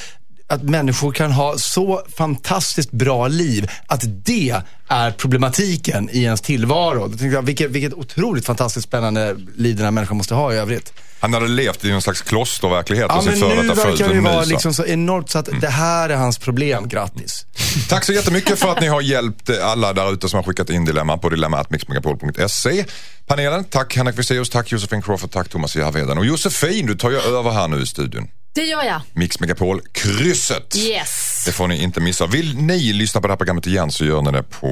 [0.46, 7.08] att människor kan ha så fantastiskt bra liv, att det är problematiken i ens tillvaro.
[7.08, 10.92] Då jag, vilket, vilket otroligt fantastiskt spännande liv den här människan måste ha i övrigt.
[11.20, 14.08] Han hade levt i någon slags klosterverklighet Ja, och sin före nu detta fru verkar
[14.08, 14.50] det vara mysa.
[14.50, 16.88] liksom så enormt så att det här är hans problem.
[16.88, 17.46] Grattis.
[17.88, 20.84] Tack så jättemycket för att ni har hjälpt alla där ute som har skickat in
[20.84, 22.84] dilemma på dilemma.mixmegapol.se.
[23.26, 26.18] Panelen, tack Henrik Fexeus, tack Josefin Crawford, tack Thomas Järvheden.
[26.18, 28.28] Och Josefin, du tar ju över här nu i studion.
[28.54, 29.00] Det gör jag.
[29.12, 30.76] Mix Megapol, krysset.
[30.76, 31.33] Yes.
[31.44, 32.26] Det får ni inte missa.
[32.26, 34.66] Vill ni lyssna på det här programmet igen så gör ni det på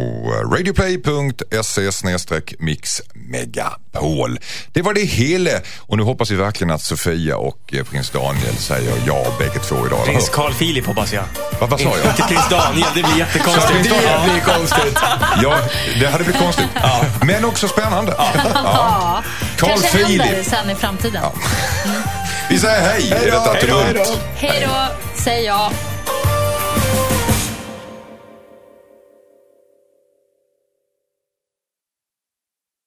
[0.52, 1.90] radioplay.se
[2.58, 4.38] mixmegapol.
[4.72, 8.56] Det var det hela och nu hoppas vi verkligen att Sofia och eh, prins Daniel
[8.56, 10.04] säger ja bägge två idag.
[10.04, 10.28] Prins?
[10.28, 11.24] Carl Philip hoppas jag.
[11.60, 12.06] Vad, vad sa jag?
[12.10, 13.82] Inte prins Daniel, det blir jättekonstigt.
[13.82, 14.98] Det blir konstigt.
[15.42, 15.58] Ja,
[16.00, 16.66] det hade blivit konstigt.
[17.22, 18.14] Men också spännande.
[18.18, 19.22] Ja.
[19.56, 20.46] Carl Kanske händer Philip.
[20.46, 21.22] sen i framtiden.
[22.48, 24.08] Vi säger hej i detta Hej då, hej tumult.
[24.08, 24.46] då.
[24.46, 25.70] Hej då, säger jag.